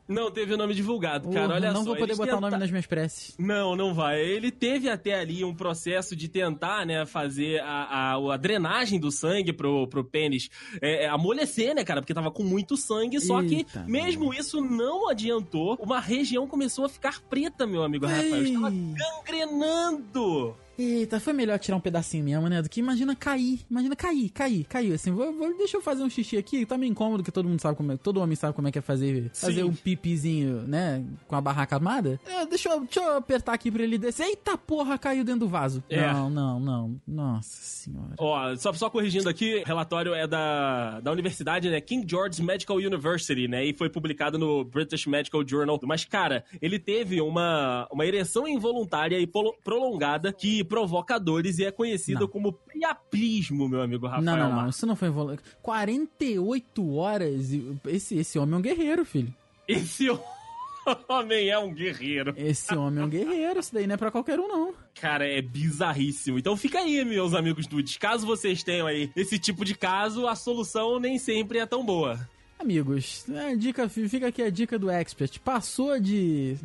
Não 0.07 0.29
teve 0.29 0.53
o 0.53 0.57
nome 0.57 0.73
divulgado, 0.75 1.29
cara. 1.29 1.55
Olha 1.55 1.71
não 1.71 1.79
só. 1.79 1.89
vou 1.89 1.95
poder 1.97 2.15
botar 2.15 2.37
o 2.37 2.41
nome 2.41 2.51
tenta- 2.51 2.59
nas 2.59 2.69
minhas 2.69 2.85
preces. 2.85 3.35
Não, 3.39 3.75
não 3.75 3.93
vai. 3.93 4.21
Ele 4.21 4.51
teve 4.51 4.87
até 4.87 5.19
ali 5.19 5.43
um 5.43 5.53
processo 5.53 6.15
de 6.15 6.27
tentar, 6.27 6.85
né, 6.85 7.05
fazer 7.05 7.59
a, 7.61 8.13
a, 8.13 8.33
a 8.33 8.37
drenagem 8.37 8.99
do 8.99 9.11
sangue 9.11 9.51
pro, 9.51 9.87
pro 9.87 10.03
pênis 10.03 10.49
é, 10.81 11.05
é, 11.05 11.09
amolecer, 11.09 11.73
né, 11.73 11.83
cara? 11.83 12.01
Porque 12.01 12.13
tava 12.13 12.29
com 12.29 12.43
muito 12.43 12.77
sangue, 12.77 13.19
só 13.19 13.41
que 13.41 13.55
Eita, 13.55 13.83
mesmo 13.87 14.33
isso 14.33 14.61
não 14.61 15.09
adiantou. 15.09 15.75
Uma 15.81 15.99
região 15.99 16.47
começou 16.47 16.85
a 16.85 16.89
ficar 16.89 17.19
preta, 17.21 17.65
meu 17.65 17.83
amigo 17.83 18.05
Rafael. 18.05 18.43
Estava 18.43 18.69
Ei. 18.69 18.93
gangrenando. 18.93 20.55
Eita, 20.77 21.19
foi 21.19 21.33
melhor 21.33 21.57
tirar 21.59 21.77
um 21.77 21.79
pedacinho 21.79 22.23
mesmo, 22.23 22.47
né? 22.49 22.61
Do 22.61 22.69
que 22.69 22.79
imagina 22.79 23.15
cair. 23.15 23.61
Imagina 23.69 23.95
cair, 23.95 24.29
cair, 24.29 24.65
caiu. 24.65 24.93
Assim, 24.95 25.11
vou, 25.11 25.31
vou- 25.33 25.57
deixa 25.57 25.77
eu 25.77 25.81
fazer 25.81 26.03
um 26.03 26.09
xixi 26.09 26.37
aqui. 26.37 26.65
Tá 26.65 26.77
meio 26.77 26.91
incômodo, 26.91 27.23
que 27.23 27.31
todo 27.31 27.47
mundo 27.47 27.61
sabe 27.61 27.77
como 27.77 27.91
é. 27.93 27.97
Todo 27.97 28.19
homem 28.19 28.35
sabe 28.35 28.53
como 28.53 28.67
é 28.67 28.71
que 28.71 28.79
é 28.79 28.81
fazer, 28.81 29.29
fazer 29.33 29.61
Sim. 29.61 29.63
um 29.63 29.73
pipizinho, 29.73 30.61
né? 30.67 31.03
Com 31.27 31.35
a 31.35 31.41
barraca 31.41 31.75
armada. 31.75 32.19
É, 32.25 32.45
deixa, 32.45 32.69
eu, 32.69 32.81
deixa 32.81 32.99
eu 32.99 33.17
apertar 33.17 33.53
aqui 33.53 33.71
pra 33.71 33.83
ele 33.83 33.97
descer. 33.97 34.25
Eita 34.27 34.57
porra, 34.57 34.97
caiu 34.97 35.23
dentro 35.23 35.41
do 35.41 35.47
vaso. 35.47 35.83
É. 35.89 36.11
Não, 36.11 36.29
não, 36.29 36.59
não. 36.59 37.01
Nossa 37.07 37.49
senhora. 37.63 38.15
Ó, 38.17 38.55
só, 38.57 38.73
só 38.73 38.89
corrigindo 38.89 39.29
aqui, 39.29 39.61
o 39.63 39.65
relatório 39.65 40.13
é 40.13 40.27
da, 40.27 40.99
da 40.99 41.11
universidade, 41.11 41.69
né? 41.69 41.79
King 41.79 42.05
George 42.09 42.41
Medical 42.43 42.77
University, 42.77 43.47
né? 43.47 43.63
E 43.65 43.73
foi 43.73 43.89
publicado 43.89 44.37
no 44.37 44.63
British 44.65 45.05
Medical 45.05 45.47
Journal. 45.47 45.79
Mas, 45.83 46.03
cara, 46.03 46.43
ele 46.61 46.79
teve 46.79 47.21
uma, 47.21 47.87
uma 47.91 48.05
ereção 48.05 48.47
involuntária 48.47 49.19
e 49.19 49.27
prolongada 49.63 50.33
que 50.33 50.64
provoca 50.65 51.17
dores 51.19 51.59
e 51.59 51.65
é 51.65 51.71
conhecido 51.71 52.21
Não. 52.21 52.27
como 52.27 52.51
priaprismo, 52.51 53.69
meu 53.69 53.81
amigo 53.81 54.07
Rafael. 54.07 54.23
não, 54.23 54.37
não, 54.37 54.61
não. 54.63 54.69
Isso 54.69 54.85
não 54.85 54.95
foi 54.95 55.07
involuntário. 55.07 55.43
48 55.61 56.95
horas. 56.95 57.49
Esse, 57.87 58.17
esse 58.17 58.37
homem 58.39 58.55
é 58.55 58.57
um 58.57 58.61
guerreiro, 58.61 59.05
filho. 59.05 59.33
Esse 59.67 60.07
homem 61.07 61.49
é 61.49 61.57
um 61.57 61.73
guerreiro. 61.73 62.33
Esse 62.37 62.75
homem 62.75 63.01
é 63.03 63.05
um 63.05 63.09
guerreiro. 63.09 63.59
Isso 63.59 63.73
daí 63.73 63.87
não 63.87 63.95
é 63.95 63.97
pra 63.97 64.11
qualquer 64.11 64.39
um, 64.39 64.47
não. 64.47 64.73
Cara, 64.99 65.27
é 65.27 65.41
bizarríssimo. 65.41 66.37
Então 66.39 66.55
fica 66.57 66.79
aí, 66.79 67.03
meus 67.05 67.33
amigos 67.33 67.67
dudes. 67.67 67.97
Caso 67.97 68.25
vocês 68.25 68.63
tenham 68.63 68.87
aí 68.87 69.11
esse 69.15 69.37
tipo 69.39 69.63
de 69.65 69.75
caso, 69.75 70.27
a 70.27 70.35
solução 70.35 70.99
nem 70.99 71.17
sempre 71.17 71.59
é 71.59 71.65
tão 71.65 71.85
boa. 71.85 72.19
Amigos, 72.57 73.25
a 73.29 73.53
dica, 73.53 73.89
fica 73.89 74.27
aqui 74.27 74.41
a 74.41 74.49
dica 74.49 74.79
do 74.79 74.89
expert. 74.89 75.39
Passou 75.41 75.99
de 75.99 76.55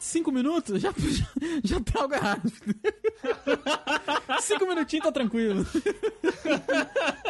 cinco 0.00 0.32
minutos, 0.32 0.80
já, 0.80 0.92
já, 0.96 1.26
já 1.62 1.80
tá 1.80 2.00
algo 2.00 2.14
errado. 2.14 2.52
cinco 4.40 4.66
minutinhos 4.66 5.04
tá 5.04 5.12
tranquilo. 5.12 5.64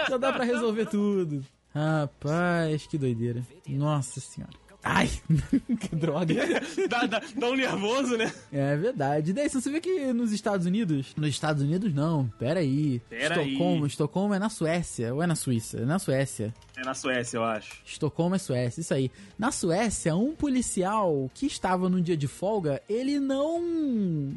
já 0.09 0.17
dá 0.17 0.33
pra 0.33 0.45
resolver 0.45 0.87
tudo. 0.87 1.45
Rapaz, 1.75 2.87
que 2.87 2.97
doideira. 2.97 3.47
Nossa 3.69 4.21
senhora. 4.21 4.53
Ai, 4.83 5.11
que 5.81 5.95
droga. 5.95 6.35
dá, 6.89 7.07
dá, 7.07 7.23
dá 7.37 7.49
um 7.49 7.57
nervoso, 7.57 8.17
né? 8.17 8.33
É 8.51 8.77
verdade. 8.77 9.31
E 9.31 9.35
daí, 9.35 9.49
você 9.49 9.71
vê 9.71 9.81
que 9.81 10.13
nos 10.13 10.33
Estados 10.33 10.67
Unidos... 10.67 11.15
Nos 11.17 11.29
Estados 11.29 11.63
Unidos, 11.63 11.93
não. 11.93 12.29
Pera 12.39 12.61
aí. 12.61 13.01
Pera 13.09 13.41
aí. 13.41 13.53
Estocolmo, 13.53 13.87
Estocolmo 13.87 14.35
é 14.35 14.39
na 14.39 14.49
Suécia. 14.49 15.15
Ou 15.15 15.23
é 15.23 15.27
na 15.27 15.35
Suíça? 15.35 15.79
É 15.79 15.85
na 15.85 15.99
Suécia. 15.99 16.55
É 16.77 16.83
na 16.83 16.95
Suécia, 16.95 17.37
eu 17.37 17.45
acho. 17.45 17.83
Estocolmo 17.85 18.35
é 18.35 18.39
Suécia, 18.39 18.81
isso 18.81 18.95
aí. 18.95 19.11
Na 19.39 19.53
Suécia, 19.53 20.17
um 20.17 20.35
policial 20.35 21.31
que 21.35 21.47
estava 21.47 21.89
num 21.89 22.01
dia 22.01 22.17
de 22.17 22.27
folga, 22.27 22.83
ele 22.89 23.21
não. 23.21 24.33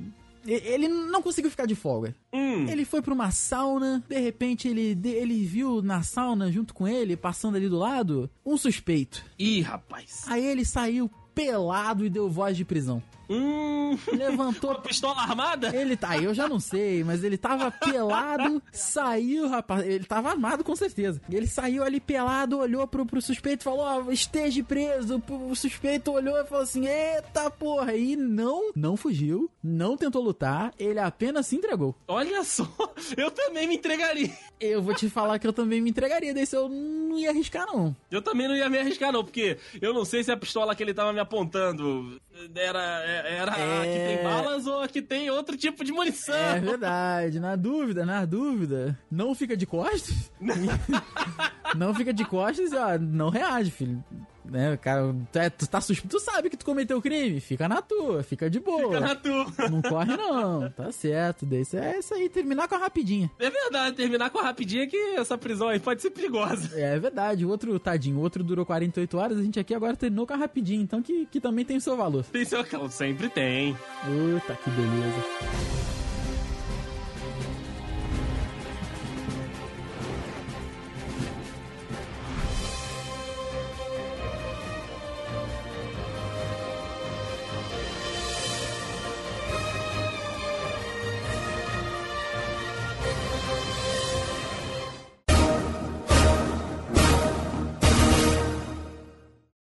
Ele 0.45 0.87
não 0.87 1.21
conseguiu 1.21 1.49
ficar 1.49 1.65
de 1.65 1.75
folga. 1.75 2.15
Hum. 2.33 2.67
Ele 2.67 2.85
foi 2.85 3.01
pra 3.01 3.13
uma 3.13 3.31
sauna, 3.31 4.03
de 4.07 4.19
repente 4.19 4.67
ele, 4.67 4.97
ele 5.03 5.45
viu 5.45 5.81
na 5.81 6.03
sauna, 6.03 6.51
junto 6.51 6.73
com 6.73 6.87
ele, 6.87 7.15
passando 7.15 7.55
ali 7.55 7.69
do 7.69 7.77
lado, 7.77 8.29
um 8.45 8.57
suspeito. 8.57 9.23
Ih, 9.39 9.61
rapaz. 9.61 10.23
Aí 10.27 10.45
ele 10.45 10.65
saiu 10.65 11.09
pelado 11.33 12.05
e 12.05 12.09
deu 12.09 12.29
voz 12.29 12.55
de 12.55 12.65
prisão. 12.65 13.01
Hum. 13.29 13.97
Levantou 14.11 14.71
Uma 14.71 14.81
pistola 14.81 15.21
armada? 15.21 15.75
ele 15.75 15.95
tá, 15.95 16.17
eu 16.17 16.33
já 16.33 16.47
não 16.47 16.59
sei, 16.59 17.03
mas 17.03 17.23
ele 17.23 17.37
tava 17.37 17.71
pelado, 17.71 18.61
saiu, 18.71 19.47
rapaz. 19.47 19.85
Ele 19.85 20.03
tava 20.03 20.29
armado 20.29 20.63
com 20.63 20.75
certeza. 20.75 21.21
Ele 21.29 21.47
saiu 21.47 21.83
ali 21.83 21.99
pelado, 21.99 22.57
olhou 22.59 22.87
pro, 22.87 23.05
pro 23.05 23.21
suspeito 23.21 23.61
e 23.61 23.63
falou: 23.63 23.81
Ó, 23.81 24.11
esteja 24.11 24.63
preso. 24.63 25.21
O 25.29 25.55
suspeito 25.55 26.11
olhou 26.11 26.37
e 26.37 26.45
falou 26.45 26.63
assim: 26.63 26.87
Eita 26.87 27.49
porra! 27.49 27.95
E 27.95 28.15
não, 28.15 28.71
não 28.75 28.97
fugiu, 28.97 29.49
não 29.63 29.95
tentou 29.97 30.21
lutar, 30.21 30.73
ele 30.77 30.99
apenas 30.99 31.47
se 31.47 31.55
entregou. 31.55 31.95
Olha 32.07 32.43
só, 32.43 32.67
eu 33.17 33.31
também 33.31 33.67
me 33.67 33.75
entregaria. 33.75 34.31
Eu 34.59 34.81
vou 34.81 34.93
te 34.93 35.09
falar 35.09 35.39
que 35.39 35.47
eu 35.47 35.53
também 35.53 35.81
me 35.81 35.89
entregaria, 35.89 36.33
desse 36.33 36.55
eu 36.55 36.69
não 36.69 37.17
ia 37.19 37.29
arriscar, 37.31 37.65
não. 37.67 37.95
Eu 38.09 38.21
também 38.21 38.47
não 38.47 38.55
ia 38.55 38.69
me 38.69 38.77
arriscar, 38.77 39.11
não, 39.11 39.23
porque 39.23 39.57
eu 39.81 39.93
não 39.93 40.05
sei 40.05 40.23
se 40.23 40.31
a 40.31 40.37
pistola 40.37 40.73
que 40.75 40.81
ele 40.81 40.93
tava 40.93 41.11
me 41.11 41.19
apontando 41.19 42.21
era, 42.55 42.81
era 43.13 43.51
a 43.51 43.55
que 43.55 43.61
É. 43.61 44.15
tem 44.15 44.23
balas 44.23 44.67
ou 44.67 44.81
a 44.81 44.87
que 44.87 45.01
tem 45.01 45.29
outro 45.29 45.55
tipo 45.57 45.83
de 45.83 45.91
munição. 45.91 46.35
É 46.35 46.59
verdade, 46.59 47.39
na 47.39 47.55
dúvida, 47.55 48.05
na 48.05 48.25
dúvida. 48.25 48.97
Não 49.11 49.33
fica 49.35 49.55
de 49.55 49.65
costas. 49.65 50.31
não 51.75 51.93
fica 51.93 52.13
de 52.13 52.25
costas 52.25 52.71
ó, 52.73 52.97
não 52.99 53.29
reage, 53.29 53.71
filho. 53.71 54.03
Né, 54.45 54.75
cara, 54.77 55.15
tu, 55.31 55.39
é- 55.39 55.49
tu 55.49 55.67
tá 55.67 55.79
suspeito, 55.79 56.17
tu 56.17 56.19
sabe 56.19 56.49
que 56.49 56.57
tu 56.57 56.65
cometeu 56.65 57.01
crime, 57.01 57.39
fica 57.39 57.67
na 57.67 57.81
tua, 57.81 58.23
fica 58.23 58.49
de 58.49 58.59
boa. 58.59 58.87
Fica 58.87 58.99
na 58.99 59.15
tua. 59.15 59.45
Não 59.69 59.81
corre 59.81 60.17
não, 60.17 60.69
tá 60.69 60.91
certo. 60.91 61.45
Daí 61.45 61.61
isso 61.61 61.77
é 61.77 61.99
isso 61.99 62.13
aí, 62.13 62.29
terminar 62.29 62.67
com 62.67 62.75
a 62.75 62.77
rapidinha. 62.77 63.31
É 63.39 63.49
verdade, 63.49 63.95
terminar 63.95 64.29
com 64.29 64.39
a 64.39 64.43
rapidinha 64.43 64.87
que 64.87 64.97
essa 65.15 65.37
prisão 65.37 65.69
aí 65.69 65.79
pode 65.79 66.01
ser 66.01 66.11
perigosa. 66.11 66.77
É 66.79 66.99
verdade, 66.99 67.45
o 67.45 67.49
outro, 67.49 67.79
tadinho, 67.79 68.17
o 68.17 68.21
outro 68.21 68.43
durou 68.43 68.65
48 68.65 69.17
horas, 69.17 69.37
a 69.37 69.43
gente 69.43 69.59
aqui 69.59 69.73
agora 69.73 69.95
terminou 69.95 70.27
com 70.27 70.33
a 70.33 70.37
rapidinha, 70.37 70.81
então 70.81 71.01
que, 71.01 71.25
que 71.27 71.39
também 71.39 71.63
tem 71.63 71.77
o 71.77 71.81
seu 71.81 71.95
valor. 71.95 72.25
Tem 72.25 72.43
seu 72.45 72.63
sempre 72.89 73.29
tem. 73.29 73.73
Puta, 74.03 74.55
que 74.55 74.69
beleza. 74.69 76.02